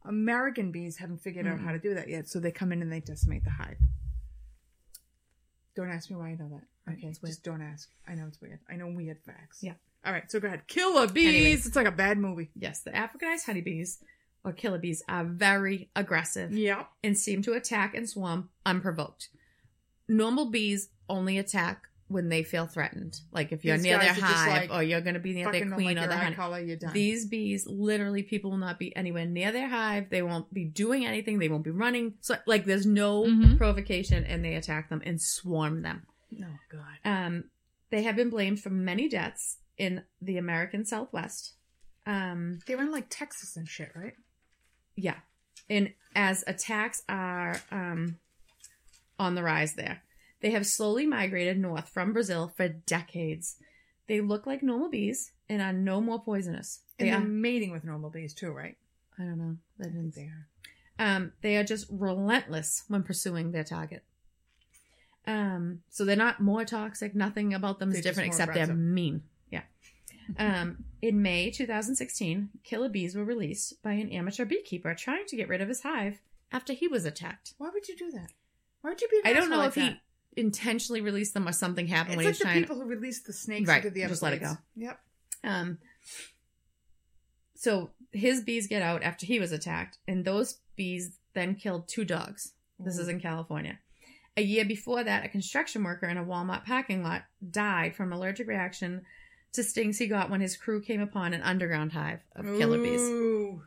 [0.05, 1.65] American bees haven't figured out Mm-mm.
[1.65, 3.79] how to do that yet, so they come in and they decimate the hive.
[5.77, 6.93] Don't ask me why I know that.
[6.93, 7.31] Okay, it's weird.
[7.33, 7.89] just don't ask.
[8.07, 8.61] I know it's weird.
[8.69, 9.59] I know weird facts.
[9.63, 9.75] Yeah.
[10.05, 10.67] All right, so go ahead.
[10.67, 11.29] Killer bees.
[11.29, 11.67] Anyways.
[11.67, 12.51] It's like a bad movie.
[12.55, 13.99] Yes, the Africanized honeybees
[14.45, 16.85] or killer bees are very aggressive Yeah.
[17.03, 19.29] and seem to attack and swarm unprovoked.
[20.09, 24.69] Normal bees only attack when they feel threatened, like if you're These near their hive
[24.69, 26.37] like, or you're going to be near their queen like or your the eye honey.
[26.37, 26.93] color, you're done.
[26.93, 30.11] These bees, literally, people will not be anywhere near their hive.
[30.11, 31.39] They won't be doing anything.
[31.39, 32.15] They won't be running.
[32.21, 33.57] So, like, there's no Mhm.
[33.57, 36.07] provocation, and they attack them and swarm them.
[36.43, 36.99] oh god.
[37.07, 37.45] Um,
[37.91, 41.55] they have been blamed for many deaths in the American Southwest.
[42.07, 44.15] Um, They were in like Texas and shit, right?
[44.97, 45.17] yeah,
[45.69, 48.19] and as attacks are um,
[49.19, 50.03] on the rise there,
[50.41, 53.57] they have slowly migrated north from Brazil for decades.
[54.07, 56.81] They look like normal bees and are no more poisonous.
[56.99, 57.25] And They they're are.
[57.25, 58.77] mating with normal bees too, right?
[59.19, 59.57] I don't know.
[59.81, 60.47] I I didn't they are.
[60.99, 64.05] Um, they are just relentless when pursuing their target.
[65.27, 67.15] Um, so they're not more toxic.
[67.15, 69.23] Nothing about them is They're just different except they're mean.
[70.39, 75.49] Um, in May 2016, killer bees were released by an amateur beekeeper trying to get
[75.49, 76.21] rid of his hive
[76.53, 77.55] after he was attacked.
[77.59, 78.33] Why would you do that?
[78.81, 79.21] Why would you be?
[79.25, 80.01] I don't know like if he
[80.37, 83.69] intentionally released them or something happened It's like he the people who release the snakes
[83.69, 84.57] Right, into the just let it go.
[84.77, 85.01] Yep.
[85.45, 85.79] Um,
[87.55, 92.05] so his bees get out after he was attacked, and those bees then killed two
[92.05, 92.53] dogs.
[92.79, 93.79] This is in California.
[94.37, 98.49] A year before that, a construction worker in a Walmart parking lot died from allergic
[98.49, 99.03] reaction
[99.63, 103.01] stings he got when his crew came upon an underground hive of killer bees.
[103.01, 103.63] Ooh.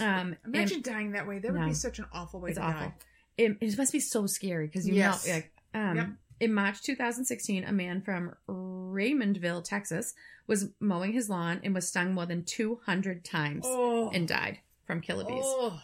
[0.00, 1.38] Um, Imagine dying that way.
[1.38, 1.66] That would No.
[1.68, 2.80] be such an awful way to awful.
[2.88, 2.94] die.
[3.38, 5.26] it, it must be so scary because you Yes.
[5.26, 6.08] know, like, um, Yep.
[6.40, 10.14] in March 2016, a man from Raymondville, Texas,
[10.46, 14.10] was mowing his lawn and was stung more than 200 times Oh.
[14.10, 15.42] and died from killer bees.
[15.44, 15.82] Oh.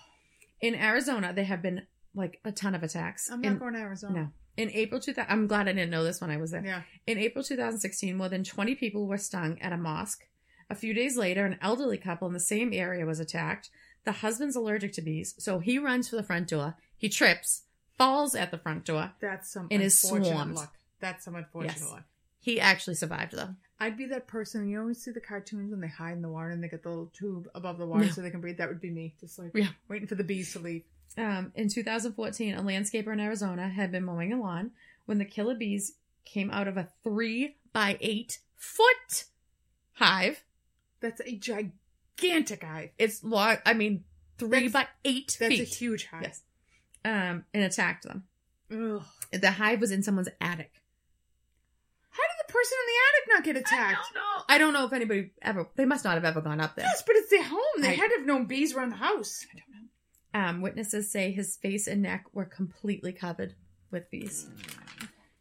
[0.60, 3.30] In Arizona, there have been like a ton of attacks.
[3.30, 4.14] I'm not in, going to Arizona.
[4.14, 4.28] No.
[4.56, 6.64] In April 2000, I'm glad I didn't know this when I was there.
[6.64, 6.82] Yeah.
[7.06, 10.26] In April 2016, more than 20 people were stung at a mosque.
[10.68, 13.70] A few days later, an elderly couple in the same area was attacked.
[14.04, 16.76] The husband's allergic to bees, so he runs for the front door.
[16.96, 17.62] He trips,
[17.96, 19.12] falls at the front door.
[19.20, 20.54] That's some is unfortunate swarmed.
[20.56, 20.74] luck.
[21.00, 21.90] That's some unfortunate Yes.
[21.90, 22.04] luck.
[22.40, 23.54] He actually survived though.
[23.80, 24.68] I'd be that person.
[24.68, 26.88] You always see the cartoons when they hide in the water and they get the
[26.88, 28.58] little tube above the water so they can breathe.
[28.58, 29.68] That would be me, just like Yeah.
[29.88, 30.84] waiting for the bees to leave.
[31.18, 34.70] Um, in 2014, a landscaper in Arizona had been mowing a lawn
[35.06, 35.92] when the killer bees
[36.24, 39.24] came out of a three by eight foot
[39.94, 40.42] hive.
[41.00, 42.90] That's a gigantic hive.
[42.98, 43.56] It's long.
[43.66, 44.04] I mean,
[44.38, 45.60] three That's- by eight That's feet.
[45.60, 46.22] a huge hive.
[46.22, 46.42] Yes.
[47.04, 48.24] Um, and attacked them.
[48.70, 49.02] Ugh.
[49.32, 50.72] The hive was in someone's attic.
[52.10, 53.98] How did the person in the attic not get attacked?
[53.98, 54.44] I don't know.
[54.48, 55.66] I don't know if anybody ever.
[55.76, 56.84] They must not have ever gone up there.
[56.86, 57.58] Yes, but it's their home.
[57.80, 59.44] They I- had to have known bees were in the house.
[59.52, 59.88] I don't know.
[60.34, 63.54] Um, witnesses say his face and neck were completely covered
[63.90, 64.48] with bees.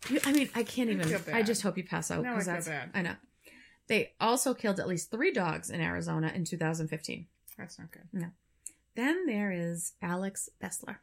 [0.10, 1.08] You, I mean, I can't even.
[1.08, 2.68] feel I, just hope you pass out Now I that's.
[2.68, 2.90] bad.
[2.94, 3.16] I know.
[3.88, 7.28] They also killed at least three dogs in Arizona in 2015.
[7.58, 8.04] That's not good.
[8.12, 8.28] No.
[8.96, 10.98] Then there is Alex Bessler.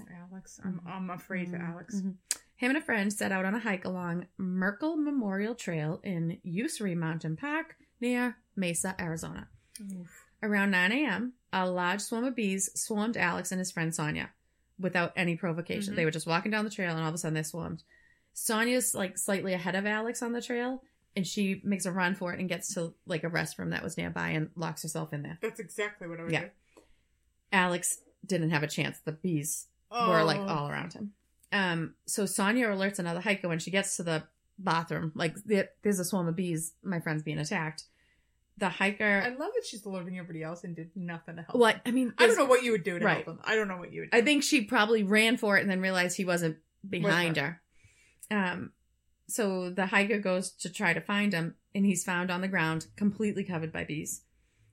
[0.00, 1.96] Oh, Alex, I'm I'm afraid for Alex.
[1.96, 2.14] Mhm.
[2.56, 6.94] Him and a friend set out on a hike along Merkle Memorial Trail in Usery
[6.94, 9.48] Mountain Park near Mesa, Arizona.
[9.94, 10.26] Oof.
[10.42, 14.30] Around 9 a.m., a large swarm of bees swarmed Alex and his friend Sonia
[14.78, 15.92] without any provocation.
[15.92, 15.96] Mhm.
[15.96, 17.82] They were just walking down the trail and all of a sudden they swarmed.
[18.32, 20.82] Sonia's like slightly ahead of Alex on the trail
[21.16, 23.98] and she makes a run for it and gets to like a restroom that was
[23.98, 25.38] nearby and locks herself in there.
[25.42, 26.44] That's exactly what I would Yeah.
[26.44, 26.50] do.
[27.52, 28.98] Alex didn't have a chance.
[29.00, 31.12] The bees were like all around him.
[31.52, 34.22] Um, so Sonia alerts another hiker when she gets to the
[34.58, 35.10] bathroom.
[35.14, 35.34] Like
[35.82, 36.74] there's a swarm of bees.
[36.82, 37.84] My friend's being attacked.
[38.60, 39.22] The hiker.
[39.24, 41.56] I love that she's alerting everybody else and did nothing to help.
[41.58, 41.82] what them.
[41.86, 43.14] I mean, I don't know what you would do to Right.
[43.24, 43.40] help them.
[43.42, 44.10] I don't know what you would.
[44.10, 44.16] Do.
[44.18, 46.58] I think she probably ran for it and then realized he wasn't
[46.88, 47.60] behind her.
[48.30, 48.72] Um,
[49.28, 52.86] so the hiker goes to try to find him, and he's found on the ground,
[52.96, 54.22] completely covered by bees.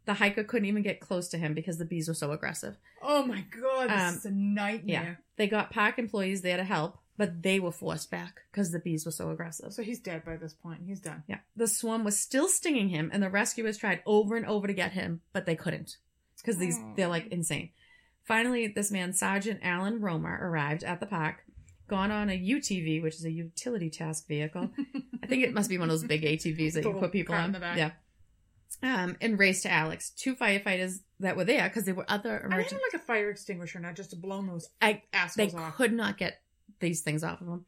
[0.06, 2.78] The hiker couldn't even get close to him because the bees were so aggressive.
[3.02, 5.20] Oh my god, this Um, is a nightmare.
[5.20, 8.80] Yeah, they got park employees there to help, but they were forced back because the
[8.80, 9.74] bees were so aggressive.
[9.74, 10.82] So he's dead by this point.
[10.86, 11.24] He's done.
[11.28, 14.74] Yeah, the swarm was still stinging him, and the rescuers tried over and over to
[14.74, 15.98] get him, but they couldn't
[16.38, 16.94] because these Oh.
[16.96, 17.70] they're like insane.
[18.24, 21.44] Finally, this man, Sergeant Alan Romer, arrived at the park,
[21.88, 24.70] gone on a UTV, which is a utility task vehicle.
[25.24, 27.34] I think it must be one of those big ATVs that The you put people
[27.36, 27.54] on.
[27.54, 27.78] the back.
[27.78, 27.92] Yeah.
[28.84, 30.10] Um, and raced to Alex.
[30.12, 33.80] Two firefighters that were there because there were other I had like a fire extinguisher,
[33.80, 35.76] not just to blow those I they assholes off.
[35.76, 36.42] could not get
[36.80, 37.66] these things off of him.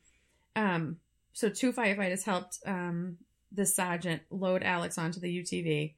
[0.55, 0.97] Um,
[1.33, 3.17] so two firefighters helped um,
[3.51, 5.93] the sergeant load Alex onto the UTV,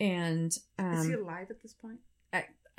[0.00, 0.60] and Is
[1.06, 1.98] he um, alive at this point?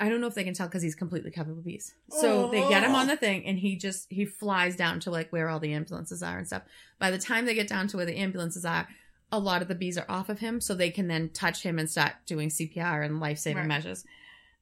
[0.00, 1.94] I don't know if they can tell because he's completely covered with bees.
[2.10, 3.12] So they get him on Oh.
[3.12, 6.36] the thing, and he just he flies down to like where all the ambulances are
[6.36, 6.62] and stuff.
[6.98, 8.88] By the time they get down to where the ambulances are,
[9.30, 11.78] a lot of the bees are off of him, so they can then touch him
[11.78, 13.68] and start doing CPR and life saving Right.
[13.68, 14.04] measures.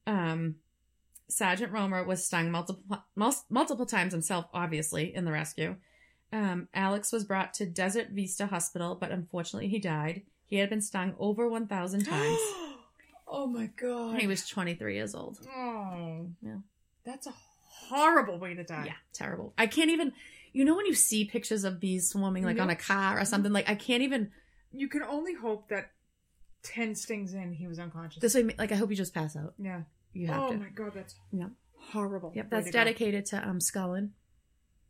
[0.05, 0.57] Um,
[1.33, 3.03] Sergeant Romer was stung multiple
[3.49, 5.75] multiple times himself, obviously in the rescue.
[6.31, 10.21] Um, Alex was brought to Desert Vista Hospital, but unfortunately he died.
[10.45, 12.37] He had been stung over one thousand times.
[13.27, 14.19] oh my god.
[14.19, 15.39] he was twenty three years old.
[15.55, 16.27] Oh.
[16.43, 16.57] Yeah.
[17.03, 17.33] That's a
[17.67, 18.83] horrible way to die.
[18.85, 19.53] Yeah, terrible.
[19.57, 20.13] I can't even.
[20.53, 23.51] You know when you see pictures of bees swarming like on a car or something,
[23.51, 24.29] like I can't even.
[24.71, 25.89] You can only hope that
[26.61, 28.21] ten stings in he was unconscious.
[28.21, 29.55] This way, like I hope you just pass out.
[29.57, 29.81] yeah.
[30.13, 30.57] You have Oh to.
[30.57, 31.49] my god, that's Yep.
[31.91, 32.31] horrible.
[32.35, 34.09] Yep, that's to dedicated to um Scullin.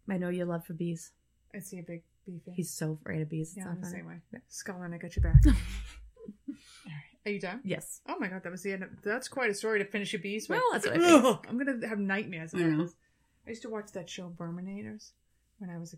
[0.10, 1.12] I know you love for bees.
[1.56, 2.56] I see a big bee fan.
[2.56, 3.50] He's so afraid of bees.
[3.50, 3.98] It's yeah, not I'm the funny.
[4.00, 4.20] same way.
[4.50, 5.42] Scholar, I got your back.
[5.46, 6.54] All right.
[7.26, 7.62] Are you done?
[7.64, 8.02] Yes.
[8.08, 8.84] Oh my god, that was the end.
[8.84, 10.58] Of, that's quite a story to finish a bees with.
[10.58, 11.50] Well, that's what I.
[11.50, 12.54] I'm gonna have nightmares.
[12.54, 12.60] I.
[12.60, 15.12] I used to watch that show Verminators
[15.60, 15.96] when I was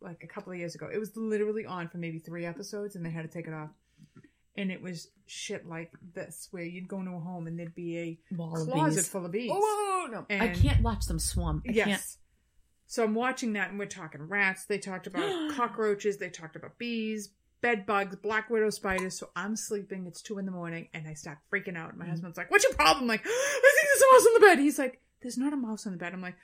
[0.00, 0.88] like a couple of years ago.
[0.92, 3.70] It was literally on for maybe three episodes, and they had to take it off.
[4.56, 7.98] And it was shit like this, where you'd go into a home and there'd be
[7.98, 9.08] a Wall of closet bees.
[9.08, 9.50] full of bees.
[9.52, 10.26] Oh no!
[10.30, 11.62] I And- can't watch them swarm.
[11.68, 11.86] I yes.
[11.86, 12.16] can't.
[12.88, 14.64] So I'm watching that, and we're talking rats.
[14.66, 16.18] They talked about cockroaches.
[16.18, 17.30] They talked about bees,
[17.60, 19.18] bed bugs, black widow spiders.
[19.18, 20.06] So I'm sleeping.
[20.06, 21.96] It's two in the morning, and I start freaking out.
[21.98, 22.10] My Mm.
[22.10, 24.58] husband's like, "What's your problem?" I'm like, "I think there's a mouse on the bed."
[24.60, 26.36] He's like, "There's not a mouse on the bed." I'm like,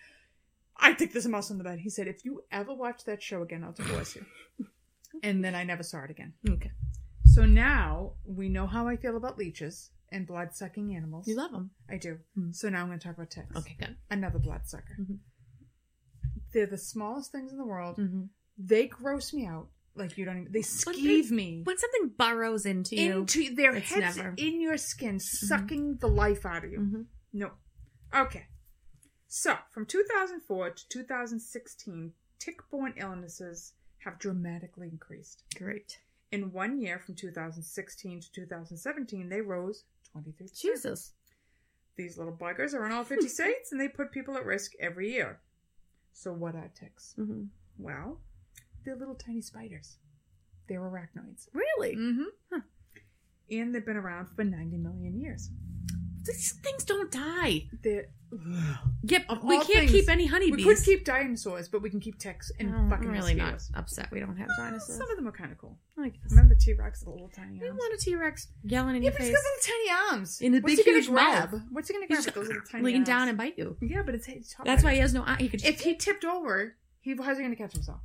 [0.76, 3.22] "I think there's a mouse on the bed." He said, "If you ever watch that
[3.22, 4.26] show again, I'll divorce you."
[5.22, 6.32] and then I never saw it again.
[6.48, 6.72] Okay.
[7.34, 11.26] So now we know how I feel about leeches and blood sucking animals.
[11.26, 11.70] You love them.
[11.88, 12.18] I do.
[12.38, 12.54] Mm.
[12.54, 13.56] So now I'm going to talk about ticks.
[13.56, 13.96] Okay, good.
[14.10, 14.96] Another bloodsucker.
[15.00, 15.18] Mhm.
[16.52, 17.96] They're the smallest things in the world.
[17.96, 18.24] Mm-hmm.
[18.58, 19.68] They gross me out.
[19.94, 20.52] Like you don't even.
[20.52, 24.76] They skeeve they- me When something burrows into you, into their heads never- in your
[24.76, 26.78] skin, sucking the life out of you.
[26.80, 27.06] Mhm.
[27.32, 27.52] No.
[28.14, 28.46] Okay.
[29.28, 33.72] So from 2004 to 2016, tick-borne illnesses
[34.04, 35.44] have dramatically increased.
[35.54, 36.00] great.
[36.32, 41.12] In one year, from 2016 to 2017, they rose 23 Jesus.
[41.96, 45.12] These little buggers are in all 50 states and they put people at risk every
[45.12, 45.40] year.
[46.14, 47.14] So, what are ticks?
[47.16, 47.44] hmm
[47.78, 48.18] Well,
[48.84, 49.98] they're little tiny spiders.
[50.68, 51.48] They're arachnoids.
[51.52, 51.96] Really?
[51.96, 52.22] Mm-hmm.
[52.52, 52.60] Huh.
[53.50, 55.50] And they've been around for 90 million years.
[56.24, 57.68] These things don't die.
[57.82, 58.06] They're.
[59.02, 59.24] Yep.
[59.28, 60.64] Of we all can't things, keep any honeybees.
[60.64, 63.70] We could keep dinosaurs, but we can keep ticks and oh, I'm fucking really mosquitoes.
[63.74, 64.96] not upset we don't have dinosaurs.
[64.96, 65.78] Some of them are kind of cool.
[65.98, 66.30] I guess.
[66.30, 67.78] Remember T Rex with the little tiny You arms?
[67.78, 69.76] want a T Rex yelling in Yeah, your but face, it's got little
[70.08, 70.40] tiny arms.
[70.40, 71.52] In the What's big, he gonna huge grab?
[71.52, 71.62] mouth.
[71.72, 73.06] What's he gonna He's grab with those little tiny lean arms?
[73.06, 73.76] down and bite you.
[73.82, 75.36] Yeah, but it's, it's top That's why he has no eye.
[75.38, 75.70] He could just.
[75.70, 78.00] If he tipped over, he how's he gonna catch himself?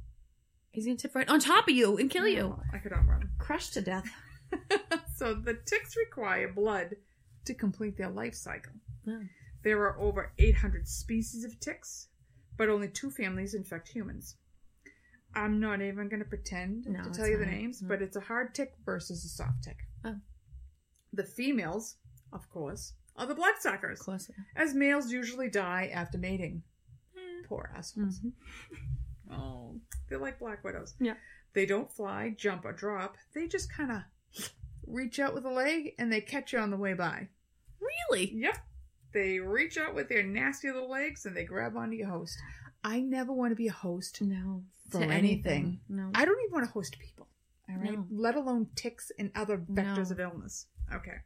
[0.71, 3.29] he's gonna tip right on top of you and kill you, Oh, I could outrun.
[3.39, 4.05] crushed to death.
[5.15, 6.97] so the ticks require blood
[7.47, 8.73] to complete their life cycle.
[9.05, 9.21] Wow.
[9.63, 12.07] There are over 800 species of ticks,
[12.57, 14.37] but only two families infect humans.
[15.35, 17.53] I'm not even going to pretend No, to tell you the fine.
[17.55, 17.87] names, No.
[17.89, 19.77] but it's a hard tick versus a soft tick.
[20.05, 20.15] Oh.
[21.13, 21.97] The females,
[22.31, 24.31] of course, are the bloodsuckers, Of course.
[24.55, 26.63] as males usually die after mating.
[27.47, 28.19] Poor assholes.
[28.21, 28.33] Mhm.
[29.29, 30.95] Oh, they're like black widows.
[31.01, 31.15] Yeah.
[31.53, 33.17] They don't fly, jump, or drop.
[33.33, 34.03] They just kind of
[34.85, 37.27] reach out with a leg and they catch you on the way by.
[37.79, 38.31] Really?
[38.33, 38.57] Yep.
[39.13, 42.37] They reach out with their nasty little legs and they grab onto your host.
[42.83, 44.21] I never want to be a host.
[44.21, 44.63] No.
[44.89, 45.79] For To anything.
[45.89, 46.11] No.
[46.13, 47.27] I don't even want to host people.
[47.69, 47.93] All right.
[47.93, 48.05] No.
[48.11, 50.13] Let alone ticks and other vectors No.
[50.13, 50.67] of illness.
[50.93, 51.17] Okay.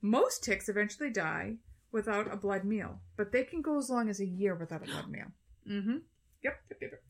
[0.00, 1.56] Most ticks eventually die
[1.92, 4.86] without a blood meal, but they can go as long as a year without a
[4.86, 5.26] blood meal.
[5.70, 5.98] Mm-hmm.
[6.42, 7.02] Yep, yep, yep.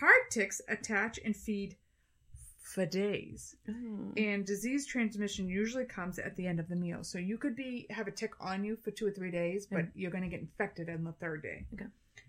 [0.00, 1.76] Hard ticks attach and feed
[2.68, 3.56] for days.
[3.68, 4.12] Oh.
[4.16, 7.02] And disease transmission usually comes at the end of the meal.
[7.02, 9.86] So you could be have a tick on you for two or three days, but
[9.86, 9.90] Mm.
[9.94, 11.66] you're going to get infected on the third day.
[11.74, 11.86] Okay.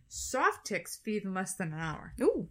[0.07, 2.49] Soft ticks feed in less than an hour, Ooh.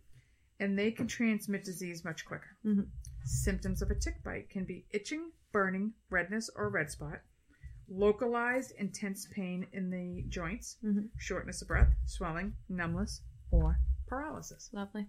[0.61, 2.57] and they can transmit disease much quicker.
[2.65, 2.89] Mhm.
[3.25, 7.23] Symptoms of a tick bite can be itching, burning, redness, or red spot,
[7.89, 11.09] localized intense pain in the joints, Mhm.
[11.17, 13.79] shortness of breath, swelling, numbness, or
[14.09, 14.71] paralysis.
[14.73, 15.07] Lovely.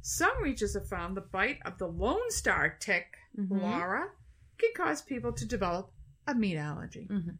[0.00, 3.60] Some researchers have found the bite of the Lone Star tick, Mhm.
[3.60, 4.10] Laura,
[4.58, 5.92] can cause people to develop
[6.26, 7.30] a meat allergy, hmm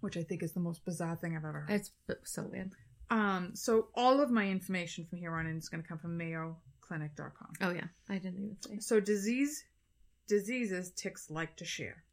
[0.00, 1.70] which I think is the most bizarre thing I've ever heard.
[1.70, 1.90] It's
[2.24, 2.74] so weird.
[3.10, 6.18] Um, so all of my information from here on in is going to come from
[6.18, 7.52] MayoClinic.com.
[7.62, 8.78] Oh yeah, I didn't even say.
[8.80, 9.64] So disease,
[10.26, 12.04] diseases ticks like to share.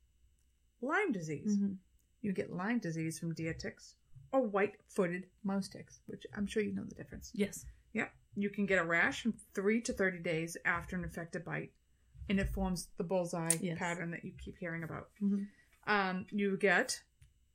[0.82, 1.58] Lyme disease.
[1.58, 1.78] Mhm.
[2.22, 3.96] You get Lyme disease from deer ticks
[4.32, 7.32] or white-footed mouse ticks, which I'm sure you know the difference.
[7.34, 7.66] Yes.
[8.36, 8.44] Yep.
[8.44, 11.72] You can get a rash from three to 30 days after an infected bite,
[12.30, 13.78] and it forms the bullseye Yes.
[13.78, 15.10] pattern that you keep hearing about.
[15.22, 15.48] Mhm.
[15.88, 17.02] Um, you get,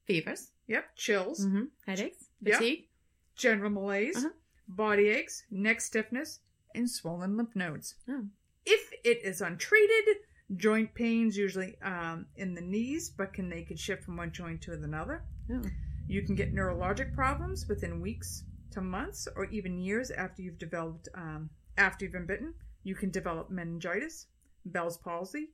[0.07, 0.51] Fevers.
[0.66, 2.29] yep, chills, hmm Headaches.
[2.43, 2.89] Fatigue.
[3.37, 4.31] general malaise, Uh-huh.
[4.68, 6.41] body aches, neck stiffness,
[6.74, 7.95] and swollen lymph nodes.
[8.09, 8.29] Oh.
[8.64, 10.16] If it is untreated,
[10.57, 14.62] joint pains usually um, in the knees, but can they could shift from one joint
[14.62, 15.22] to another.
[15.51, 15.62] Oh.
[16.09, 21.09] You can get neurologic problems within weeks to months, or even years after you've developed
[21.14, 22.55] um, after you've been bitten.
[22.83, 24.27] You can develop meningitis,
[24.64, 25.51] Bell's palsy.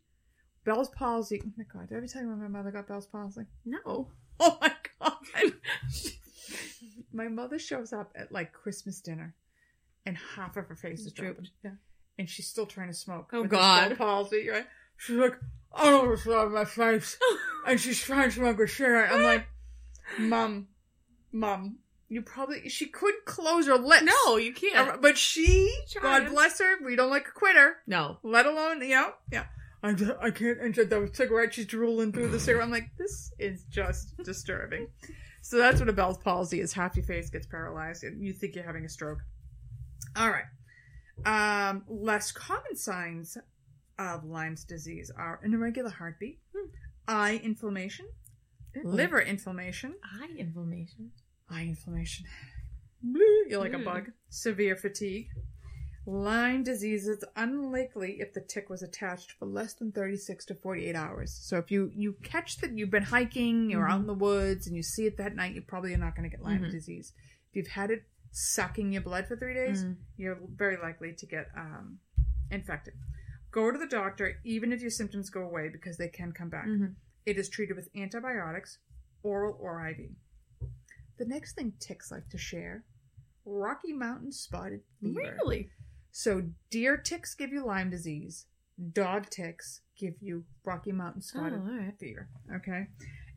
[0.64, 1.42] Bell's palsy.
[1.44, 1.88] Oh my god!
[1.88, 3.42] Did I ever tell you when my mother got Bell's palsy?
[3.64, 4.08] No.
[4.40, 5.52] Oh my god!
[7.12, 9.34] my mother shows up at like Christmas dinner,
[10.06, 11.50] and half of her face is Drooped.
[11.62, 11.72] Yeah,
[12.18, 13.30] and she's still trying to smoke.
[13.32, 13.88] Oh, God.
[13.88, 14.66] Bell's palsy, right?
[14.96, 15.38] She's like,
[15.74, 17.16] I don't understand my face,
[17.66, 19.12] and she's trying to smoke a cigarette.
[19.12, 19.46] I'm like,
[20.18, 20.68] Mom,
[21.30, 21.78] Mom,
[22.12, 24.02] You probably she couldn't close her lips.
[24.04, 25.00] No, you can't.
[25.00, 25.74] But she.
[26.00, 27.76] God bless her, we don't like a quitter.
[27.86, 28.18] No.
[28.22, 29.46] Let alone, you know, yeah.
[29.82, 31.54] I, I can't enter the cigarette.
[31.54, 32.64] She's drooling through the cigarette.
[32.66, 34.88] I'm like, this is just disturbing.
[35.40, 36.74] So that's what a Bell's palsy is.
[36.74, 39.20] Half your face gets paralyzed, and you think you're having a stroke.
[40.14, 40.44] All right.
[41.24, 43.38] Um, less common signs
[43.98, 46.68] of Lyme's disease are an irregular heartbeat, Hmm.
[47.08, 48.06] eye inflammation,
[48.84, 51.12] liver inflammation, Eye inflammation.
[51.52, 52.26] Eye inflammation.
[53.48, 53.84] You're like a Mm.
[53.84, 54.12] bug.
[54.28, 55.28] Severe fatigue.
[56.04, 60.96] Lyme disease is unlikely if the tick was attached for less than 36 to 48
[60.96, 61.32] hours.
[61.32, 64.74] So if you, you catch that you've been hiking, you're out in the woods, and
[64.76, 66.70] you see it that night, you probably are not going to get Lyme Mhm.
[66.72, 67.12] disease.
[67.50, 69.96] If you've had it sucking your blood for three days, Mm.
[70.16, 72.00] you're very likely to get um,
[72.50, 72.94] infected.
[73.52, 76.66] Go to the doctor even if your symptoms go away because they can come back.
[76.66, 76.94] Mhm.
[77.26, 78.78] It is treated with antibiotics,
[79.22, 80.16] oral or IV.
[81.18, 82.84] The next thing ticks like to share
[83.44, 85.36] Rocky Mountain spotted fever.
[85.42, 85.68] Really?
[86.10, 88.46] So, deer ticks give you Lyme disease,
[88.92, 91.94] dog ticks give you Rocky Mountain Oh, spotted right.
[91.98, 92.28] fever.
[92.56, 92.86] Okay?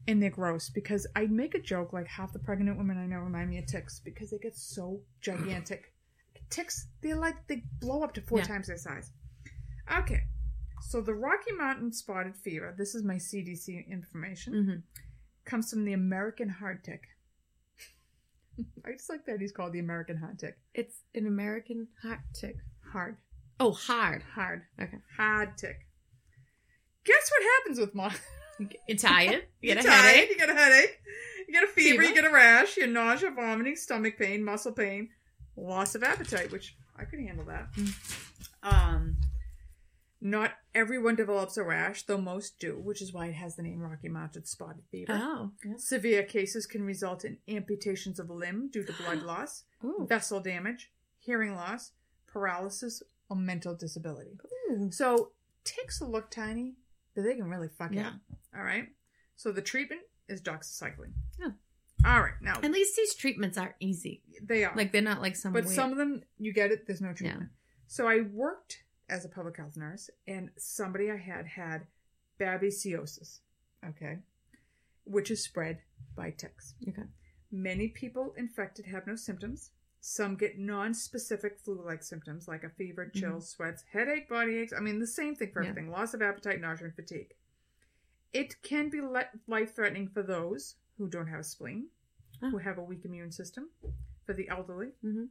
[0.07, 3.17] And they're gross because I make a joke like half the pregnant women I know
[3.19, 5.93] remind me of ticks because they get so gigantic.
[6.49, 8.45] ticks, they're like, they blow up to four Yeah.
[8.45, 9.11] times their size.
[9.99, 10.21] Okay.
[10.81, 14.79] So, the Rocky Mountain spotted fever, this is my CDC information Mm-hmm.
[15.45, 17.01] comes from the American hard tick.
[18.85, 20.57] I just like that he's called the American hot tick.
[20.73, 22.57] It's an American hot tick.
[22.91, 23.17] Hard.
[23.59, 24.23] Oh, hard.
[24.33, 24.63] Hard.
[24.81, 24.97] Okay.
[25.17, 25.77] Hard tick.
[27.05, 28.13] Guess what happens with mom?
[28.87, 29.33] You're tired.
[29.33, 29.41] You
[29.73, 30.29] You're get a tired, headache.
[30.29, 30.99] You get a headache.
[31.47, 32.03] You get a fever, Fever.
[32.03, 32.77] You get a rash.
[32.77, 35.09] You nausea, vomiting, stomach pain, muscle pain,
[35.55, 37.67] loss of appetite, which I could handle that.
[38.63, 39.17] Um,
[40.25, 43.79] not everyone develops a rash, though most do, which is why it has the name
[43.79, 45.11] Rocky Mountain Spotted Fever.
[45.13, 45.51] Oh.
[45.63, 45.83] Yes.
[45.87, 50.07] Severe cases can result in amputations of a limb due to blood loss, Ooh.
[50.09, 51.91] vessel damage, hearing loss,
[52.25, 54.37] paralysis, or mental disability.
[54.71, 54.89] Ooh.
[54.91, 55.31] So
[55.63, 56.73] ticks look tiny,
[57.13, 58.07] but they can really fuck you Yeah.
[58.07, 58.13] up.
[58.57, 58.87] All right.
[59.35, 61.13] So the treatment is doxycycline.
[61.43, 61.53] Oh.
[62.03, 62.33] All right.
[62.41, 64.23] Now At least these treatments are easy.
[64.41, 65.53] they are, Like they're not like some.
[65.53, 66.87] but weird- some of them you get it.
[66.87, 67.49] There's no treatment.
[67.87, 71.87] So I worked as a public health nurse, and somebody I had had
[72.39, 73.39] babesiosis.
[73.85, 74.19] Okay,
[75.03, 75.79] which is spread
[76.15, 76.75] by ticks.
[76.87, 77.03] Okay.
[77.51, 79.71] Many people infected have no symptoms.
[80.01, 84.73] Some get non-specific flu-like symptoms like a fever, chills, sweats, headache, body aches.
[84.75, 85.69] I mean, the same thing for Yeah.
[85.69, 87.33] everything: loss of appetite, nausea, and fatigue.
[88.33, 91.89] It can be life-threatening for those who don't have a spleen,
[92.41, 92.49] Oh.
[92.51, 93.69] who have a weak immune system,
[94.25, 95.29] for the elderly, Mhm.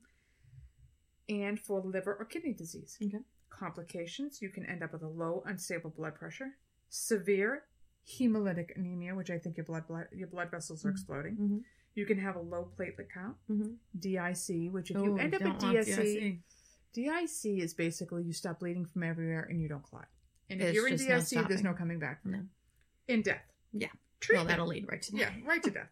[1.29, 2.97] and for liver or kidney disease.
[3.03, 3.23] Okay.
[3.59, 6.51] Complications: you can end up with a low, unstable blood pressure,
[6.89, 7.65] severe
[8.07, 10.93] hemolytic anemia, which I think your blood, blood your blood vessels are Mhm.
[10.93, 11.37] exploding.
[11.37, 11.65] Mhm.
[11.95, 13.77] You can have a low platelet count, Mhm.
[13.99, 16.43] DIC, which if Oh, you end up don't DIC,
[16.93, 20.09] DIC is basically you stop bleeding from everywhere and you don't clot.
[20.51, 22.39] And if you're in just no DIC, there's no coming back from No.
[22.41, 23.13] it.
[23.13, 23.45] In death.
[23.73, 23.89] Yeah.
[23.89, 24.49] Well, Treatment.
[24.49, 25.19] that'll lead right to that.
[25.19, 25.91] yeah, right to death.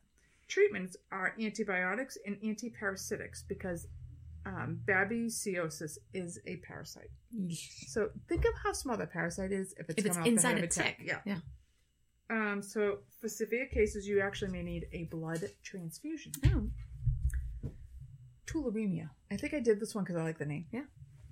[0.49, 3.89] Treatments are antibiotics and antiparasitics because
[4.45, 7.11] um, babesiosis is a parasite.
[7.86, 10.49] So think of how small that parasite is if it's, If it's coming off the
[10.49, 10.99] inside a tick.
[10.99, 11.07] tick.
[11.07, 11.18] Yeah.
[11.24, 11.38] Yeah.
[12.30, 16.32] Um, so for severe cases, you actually may need a blood transfusion.
[16.47, 17.70] Oh.
[18.47, 19.11] Tularemia.
[19.30, 20.66] I think I did this one because I like the name.
[20.72, 20.84] Yeah.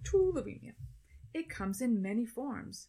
[0.03, 0.73] Tularemia.
[1.35, 2.89] It comes in many forms.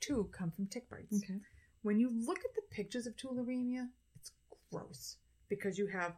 [0.00, 1.22] Two come from tick bites.
[1.22, 1.40] Okay.
[1.82, 4.32] When you look at the pictures of tularemia, it's
[4.70, 5.16] gross
[5.48, 6.14] because you have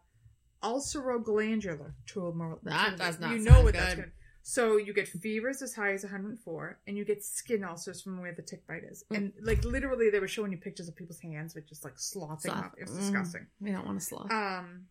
[0.63, 2.59] ulceroglandular tularemia.
[2.63, 4.05] That does not You know what that's good.
[4.05, 4.13] good.
[4.45, 8.33] So you get fevers as high as 104, and you get skin ulcers from where
[8.35, 9.05] the tick bite is.
[9.13, 9.17] Mm.
[9.17, 12.39] And like literally, they were showing you pictures of people's hands with just like sloughing
[12.41, 12.57] Slough.
[12.57, 12.73] off.
[12.77, 12.99] It's Mm.
[12.99, 13.47] disgusting.
[13.61, 14.31] We don't want to slough.
[14.33, 14.87] Um,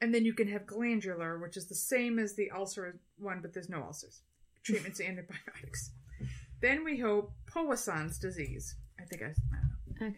[0.00, 3.52] and then you can have glandular, which is the same as the ulcer one, but
[3.52, 4.22] there's no ulcers.
[4.62, 5.90] Treatments and antibiotics.
[6.62, 8.74] Then we hope Powassan's disease.
[8.98, 10.06] I think I, I don't know.
[10.06, 10.16] okay.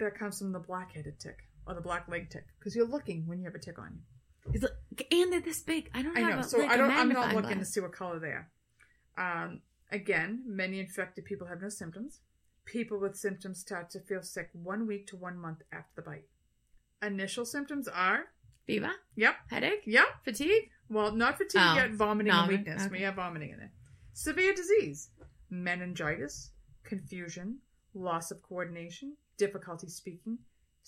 [0.00, 3.38] That comes from the black-headed tick or the black leg tick because you're looking when
[3.38, 4.52] you have a tick on you.
[4.54, 5.90] It's like, and they're this big.
[5.94, 6.38] I don't I know.
[6.38, 6.90] a, So like I don't.
[6.90, 8.50] I'm not looking to see what color they are.
[9.18, 9.60] Um,
[9.92, 12.20] again, many infected people have no symptoms.
[12.64, 16.24] People with symptoms start to feel sick one week to one month after the bite.
[17.02, 18.24] Initial symptoms are
[18.66, 20.06] Fever, yep, headache, yep.
[20.24, 20.68] fatigue.
[20.90, 22.82] Well, not fatigue Oh, yet, vomiting and weakness.
[22.82, 22.90] okay.
[22.92, 23.70] We have vomiting in it.
[24.12, 25.08] Severe disease,
[25.48, 26.50] meningitis,
[26.84, 27.58] confusion,
[27.94, 30.38] loss of coordination, difficulty speaking,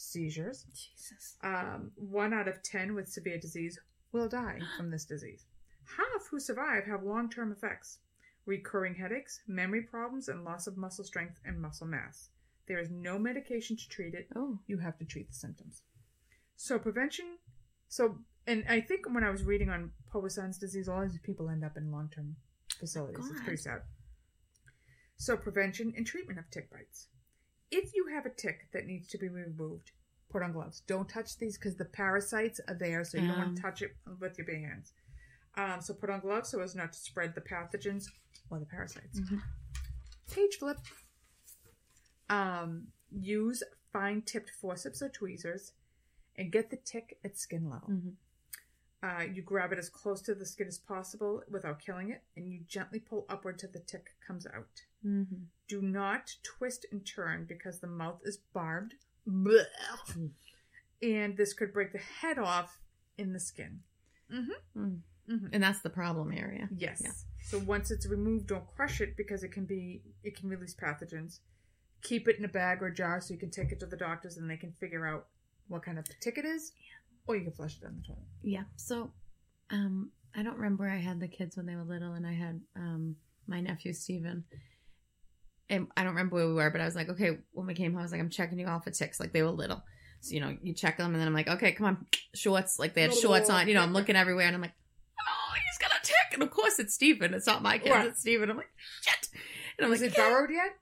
[0.00, 0.66] seizures.
[0.72, 1.36] Jesus.
[1.42, 3.78] Um, one out of ten with severe disease
[4.12, 5.46] will die from this disease.
[5.84, 7.98] Half who survive have long term effects
[8.46, 12.30] recurring headaches, memory problems, and loss of muscle strength and muscle mass.
[12.66, 14.28] There is no medication to treat it.
[14.34, 14.58] Oh.
[14.66, 15.82] You have to treat the symptoms.
[16.56, 17.38] So, prevention
[17.88, 21.20] So, and I think when I was reading on Powassan's disease, a lot of these
[21.20, 22.36] people end up in long term
[22.78, 23.24] facilities.
[23.30, 23.82] It's pretty sad.
[25.16, 27.08] So, prevention and treatment of tick bites.
[27.70, 29.92] If you have a tick that needs to be removed,
[30.30, 30.82] put on gloves.
[30.86, 33.96] Don't touch these because the parasites are there, so you don't want to touch it
[34.20, 34.92] with your bare hands.
[35.56, 38.04] Um, so, put on gloves so as not to spread the pathogens
[38.50, 39.20] or the parasites.
[39.20, 39.40] Mhm.
[40.32, 40.78] Page flip.
[42.28, 43.62] Um, use
[43.92, 45.72] fine tipped forceps or tweezers
[46.36, 47.88] and get the tick at skin level.
[47.88, 48.14] Mhm.
[49.02, 52.46] Uh, you grab it as close to the skin as possible without killing it, and
[52.46, 54.82] you gently pull upward till the tick comes out.
[55.04, 55.46] Mhm.
[55.68, 58.96] Do not twist and turn because the mouth is barbed.
[59.26, 59.66] Blech.
[60.08, 60.30] Mm.
[61.02, 62.82] And this could break the head off
[63.16, 63.82] in the skin.
[64.30, 64.80] Mm-hmm.
[64.80, 65.00] Mm.
[65.30, 65.46] Mm-hmm.
[65.52, 66.68] And that's the problem area.
[66.74, 67.00] Yes.
[67.02, 67.12] Yeah.
[67.42, 71.40] So once it's removed, don't crush it because it can be it can release pathogens.
[72.02, 74.36] Keep it in a bag or jar so you can take it to the doctors
[74.36, 75.28] and they can figure out
[75.68, 76.72] what kind of tick it is,
[77.26, 78.26] or you can flush it down the toilet.
[78.42, 78.64] Yeah.
[78.76, 79.12] So,
[79.70, 82.32] um, I don't remember where I had the kids when they were little, and I
[82.32, 83.16] had um
[83.46, 84.44] my nephew Steven.
[85.68, 87.92] And I don't remember where we were, but I was like, okay, when we came
[87.92, 89.20] home, I was like, I'm checking you all for ticks.
[89.20, 89.82] Like they were little.
[90.20, 92.78] So, you know, you check them, and then I'm like, okay, come on, shorts.
[92.78, 93.68] Like they had shorts on.
[93.68, 94.74] You know, I'm looking everywhere, and I'm like,
[95.18, 96.34] oh, he's got a tick.
[96.34, 97.34] And of course, it's Steven.
[97.34, 97.90] It's not my kid.
[97.90, 98.08] Right.
[98.08, 98.50] It's Steven.
[98.50, 99.28] I'm like, shit.
[99.78, 100.72] And I'm Was like, it burrowed yet?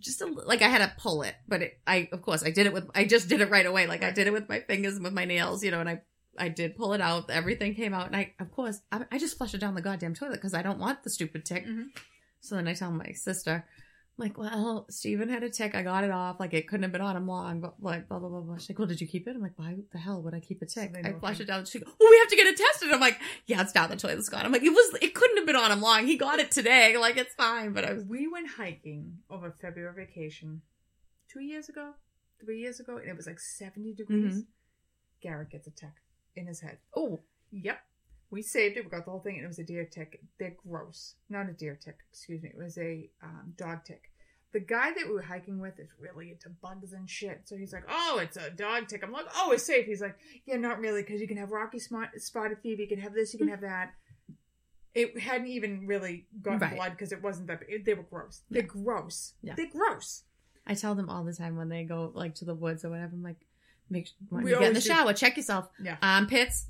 [0.00, 2.66] Just a, like I had to pull it, but it, I of course I did
[2.66, 3.86] it with I just did it right away.
[3.86, 6.02] Like I did it with my fingers and with my nails, you know, and I
[6.38, 7.30] I did pull it out.
[7.30, 10.14] Everything came out, and I of course I, I just flushed it down the goddamn
[10.14, 11.66] toilet because I don't want the stupid tick.
[11.66, 11.86] Mhm.
[12.40, 13.64] So then I tell my sister.
[14.16, 15.74] Like, well, Steven had a tick.
[15.74, 16.38] I got it off.
[16.38, 18.56] Like, it couldn't have been on him long, but like, blah, blah, blah, blah.
[18.58, 19.34] She's like, well, did you keep it?
[19.34, 20.92] I'm like, why the hell would I keep a tick?
[20.92, 21.64] they I flush it down.
[21.64, 22.92] She goes, well, we have to get it tested.
[22.92, 24.44] I'm like, yeah, it's down the toilet, Scott.
[24.44, 26.06] I'm like, it was, it couldn't have been on him long.
[26.06, 26.96] He got it today.
[27.04, 27.72] Like, it's fine.
[27.72, 30.62] But I was, We went hiking over February vacation
[31.28, 31.90] two years ago,
[32.40, 34.34] three years ago, and it was like 70 degrees.
[34.36, 34.46] Mhm.
[35.22, 35.90] Garrett gets a tick
[36.36, 36.78] in his head.
[36.96, 37.78] oh, Yep.
[38.30, 38.84] We saved it.
[38.84, 40.20] We got the whole thing, and it was a deer tick.
[40.38, 41.14] They're gross.
[41.28, 42.50] Not a deer tick, excuse me.
[42.50, 44.10] It was a um, dog tick.
[44.52, 47.42] The guy that we were hiking with is really into bugs and shit.
[47.44, 49.02] So he's like, oh, it's a dog tick.
[49.02, 49.86] I'm like, oh, it's safe.
[49.86, 50.16] He's like,
[50.46, 52.82] yeah, not really, because you can have rocky spot, spotted fever.
[52.82, 53.92] You can have this, you can have that.
[54.94, 56.76] It hadn't even really got Right.
[56.76, 57.62] blood because it wasn't that.
[57.68, 58.42] It, they were gross.
[58.48, 59.34] They're gross.
[59.42, 59.54] Yeah.
[59.56, 60.22] They're gross.
[60.68, 63.10] I tell them all the time when they go like to the woods or whatever.
[63.12, 63.44] I'm like,
[63.90, 65.68] make when We you get in the do- shower, check yourself.
[65.82, 65.96] Yeah.
[66.00, 66.66] Armpits,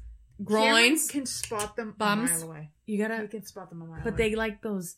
[0.46, 1.08] Cameron groins.
[1.10, 2.30] can spot them bums.
[2.30, 2.70] a mile away.
[2.86, 4.00] You gotta, You can spot them a mile away.
[4.04, 4.28] but away.
[4.30, 4.96] they like those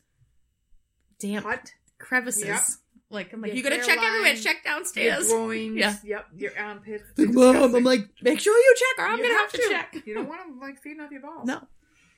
[1.19, 2.45] damp Hut, crevices.
[2.45, 2.61] Yep.
[3.09, 4.11] Like I'm like, Your you gotta check everywhere.
[4.25, 5.29] hairline, Check your downstairs.
[5.29, 5.77] groins.
[5.79, 5.97] Yeah.
[6.05, 6.27] Yep.
[6.37, 7.05] Your armpits.
[7.17, 7.75] Like, It's Mom.
[7.75, 9.97] I'm like, make sure you check, or I'm You gonna have to, check.
[10.07, 11.47] You don't want them like feeding off your balls.
[11.47, 11.61] No.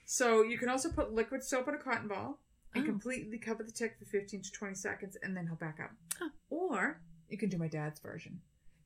[0.07, 2.39] So you can also put liquid soap in a cotton ball
[2.75, 2.87] and Oh.
[2.87, 5.91] completely cover the tick for 15 to 20 seconds, and then he'll back up.
[6.23, 6.31] Oh.
[6.49, 8.41] Or you can do my dad's version.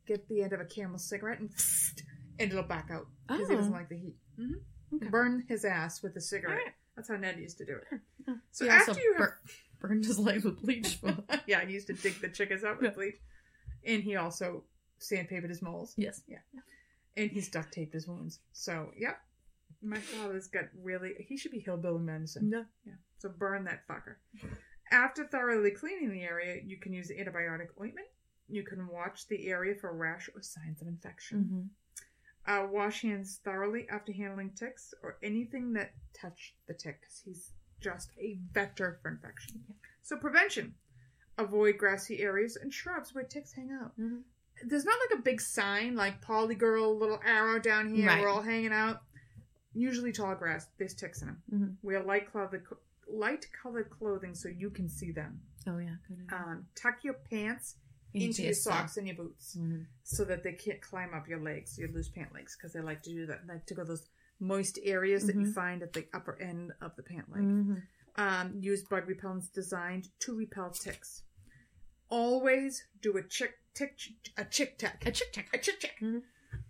[0.07, 1.51] Get the end of a Camel cigarette and
[2.41, 3.59] and it'll back out because he Oh.
[3.59, 4.17] doesn't like the heat.
[4.37, 4.55] Hmm
[4.95, 5.09] Okay.
[5.09, 6.59] Burn his ass with a cigarette.
[6.59, 6.75] Alright.
[6.97, 8.37] That's how Ned used to do it.
[8.51, 9.39] So after you have bur-
[9.81, 10.99] burned his leg with bleach.
[11.47, 13.17] Yeah, he used to dig the chickens out with bleach.
[13.87, 14.65] And he also
[15.01, 15.95] sandpapered his moles.
[15.97, 16.21] yes.
[16.29, 16.39] Yeah.
[17.17, 18.41] And he's duct taped his wounds.
[18.53, 19.17] So, yep.
[19.83, 21.13] My father's got really.
[21.27, 22.51] He should be hillbilly medicine.
[22.51, 22.65] No.
[22.85, 22.93] Yeah.
[23.19, 24.17] So burn that fucker.
[24.93, 28.07] After thoroughly cleaning the area, you can use antibiotic ointment.
[28.49, 31.71] You can watch the area for rash or signs of infection.
[32.47, 37.51] Uh, wash hands thoroughly after handling ticks or anything that touched the tick because he's
[37.81, 39.63] just a vector for infection.
[40.03, 40.75] So prevention.
[41.39, 43.93] Avoid grassy areas and shrubs where ticks hang out.
[43.97, 44.19] hmm
[44.67, 48.21] There's not like a big sign like Polly Girl, little arrow down here, Right.
[48.21, 49.03] we're all hanging out.
[49.73, 51.43] Usually tall grass, there's ticks in them.
[51.53, 51.77] Mhm.
[51.83, 52.67] Wear light colored,
[53.09, 55.41] light colored clothing so you can see them.
[55.67, 55.95] Oh yeah.
[56.09, 56.27] Good.
[56.33, 57.77] Um, tuck your pants
[58.15, 59.87] into, your socks and your boots Mhm.
[60.03, 63.03] so that they can't climb up your legs, your loose pant legs, because they like
[63.05, 63.47] to do that.
[63.47, 64.09] They like to go those
[64.39, 65.55] moist areas that you Mhm.
[65.55, 67.43] find at the upper end of the pant leg.
[67.43, 67.83] Mhm.
[68.17, 71.23] Um, use bug repellents designed to repel ticks.
[72.09, 73.99] Always do a chick tick
[74.37, 75.49] a chick check A chick check.
[75.55, 75.99] a chick check.
[76.01, 76.23] Mhm.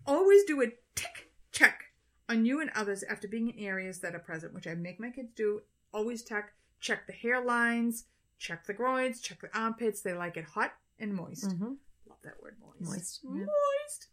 [0.06, 1.92] Always do a tick check
[2.28, 5.10] on you and others after being in areas that are present, which I make my
[5.10, 5.62] kids do.
[5.92, 8.04] Always check check the hairlines,
[8.38, 10.00] check the groins, check the armpits.
[10.02, 11.44] They like it hot and moist.
[11.50, 11.76] Mhm.
[12.06, 12.80] Love that word, moist.
[12.80, 13.30] Moist, yeah.
[13.30, 14.08] Moist.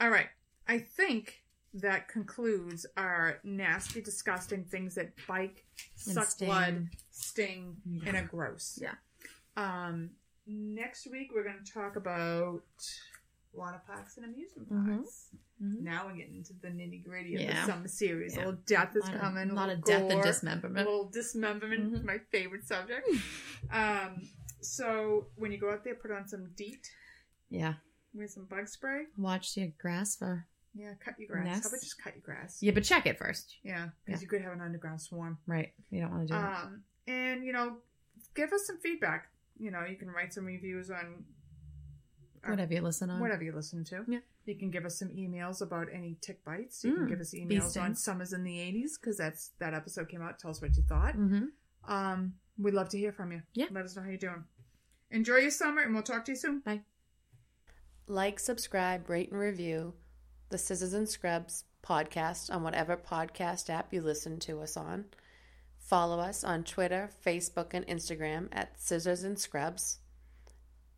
[0.00, 0.28] All right.
[0.66, 5.62] I think that concludes our nasty, disgusting things that bite,
[6.06, 6.46] And suck sting.
[6.48, 8.02] blood, sting, Yeah.
[8.08, 8.78] and are gross.
[8.80, 8.94] Yeah.
[9.56, 10.10] Um,
[10.46, 12.62] next week we're going to talk about
[13.52, 14.96] water parks and amusement Mhm.
[14.96, 15.28] parks.
[15.62, 15.80] Mhm.
[15.80, 17.60] Now we're getting into the nitty gritty of Yeah.
[17.66, 18.34] the summer series.
[18.34, 18.38] Yeah.
[18.38, 19.50] A little death is lot of- coming.
[19.50, 20.86] A lot of death and dismemberment.
[20.86, 21.92] A little dismemberment.
[21.92, 22.04] Mhm.
[22.04, 23.06] My favorite subject.
[23.70, 24.28] um,
[24.64, 26.86] so when you go out there, put on some DEET.
[27.50, 27.74] Yeah.
[28.14, 29.04] With some bug spray.
[29.16, 31.44] Watch your grass for Yeah, cut your grass.
[31.46, 31.64] Nests.
[31.64, 32.58] How about just cut your grass?
[32.62, 33.56] Yeah, but check it first.
[33.62, 34.24] Yeah, because Yeah.
[34.24, 35.38] you could have an underground swarm.
[35.46, 35.72] Right.
[35.90, 36.64] You don't want to do that.
[36.64, 37.78] Um, and you know,
[38.34, 39.28] give us some feedback.
[39.58, 41.24] You know, you can write some reviews on
[42.44, 43.20] Whatever you listen on.
[43.20, 44.04] whatever you listen to.
[44.08, 44.18] Yeah.
[44.46, 46.82] You can give us some emails about any tick bites.
[46.82, 50.08] You can Mm, give us emails on summers in the '80s because that's that episode
[50.08, 50.40] came out.
[50.40, 51.14] Tell us what you thought.
[51.16, 51.44] Mm-hmm.
[51.92, 53.42] Um, we'd love to hear from you.
[53.54, 53.66] Yeah.
[53.70, 54.44] Let us know how you're doing.
[55.12, 56.60] Enjoy your summer, and we'll talk to you soon.
[56.60, 56.80] Bye.
[58.08, 59.92] Like, subscribe, rate, and review
[60.48, 65.04] the Scissors and Scrubs podcast on whatever podcast app you listen to us on.
[65.78, 69.98] Follow us on Twitter, Facebook, and Instagram at Scissors and Scrubs.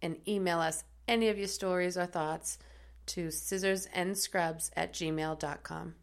[0.00, 2.58] And email us any of your stories or thoughts
[3.06, 5.94] to scissorsandscrubs at gmail.com.